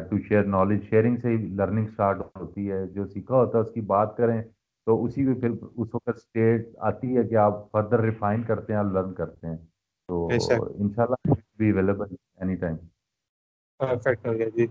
to 0.00 0.18
share 0.18 0.44
knowledge 0.48 0.82
sharing 0.90 1.16
سے 1.16 1.28
ہی 1.28 1.36
لرننگ 1.56 1.86
اسٹارٹ 1.86 2.20
ہوتی 2.36 2.70
ہے 2.70 2.86
جو 2.86 3.06
سیکھا 3.06 3.34
ہوتا 3.34 3.58
ہے 3.58 3.62
اس 3.62 3.72
کی 3.74 3.80
بات 3.86 4.16
کریں 4.16 4.40
تو 4.86 5.02
اسی 5.04 5.22
میں 5.22 5.34
پھر 5.34 5.50
اس 5.50 5.94
وقت 5.94 6.08
اسٹیٹ 6.08 6.66
آتی 6.82 7.16
ہے 7.16 7.22
کہ 7.24 7.36
آپ 7.36 7.70
فردر 7.72 8.00
ریفائن 8.00 8.42
کرتے 8.42 8.72
ہیں 8.72 8.80
اور 8.80 8.90
لرن 8.92 9.14
کرتے 9.14 9.46
ہیں 9.46 9.56
تو 10.08 10.26
ان 10.28 10.88
شاء 10.96 11.02
اللہ 11.02 11.32
be 11.58 11.70
available 11.70 12.14
any 12.36 12.56
time 12.56 12.76
perfect 13.80 14.26
ہو 14.26 14.32
گیا 14.32 14.48
جی 14.56 14.66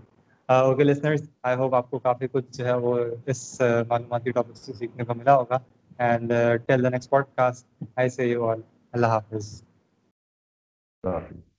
اوکے 0.48 0.84
لسنرس 0.84 1.22
آئی 1.42 1.56
ہوپ 1.56 1.74
آپ 1.74 1.90
کو 1.90 1.98
کافی 1.98 2.28
کچھ 2.28 2.56
جو 2.58 2.66
ہے 2.66 2.74
وہ 2.78 2.98
اس 3.26 3.60
معلوماتی 3.88 4.30
ٹاپک 4.30 4.56
سے 4.56 4.72
سیکھنے 4.72 5.04
کو 5.04 5.14
ملا 5.14 5.34
ہوگا 5.36 5.58
and 5.98 6.32
till 6.66 6.84
the 6.84 6.88
next 6.88 7.10
podcast 7.36 7.66
I 7.96 8.08
see 8.08 8.26
you 8.26 8.48
all 8.48 8.60
اللہ 8.94 9.06
حافظ 9.08 9.50
اللہ 11.04 11.14
حافظ 11.14 11.53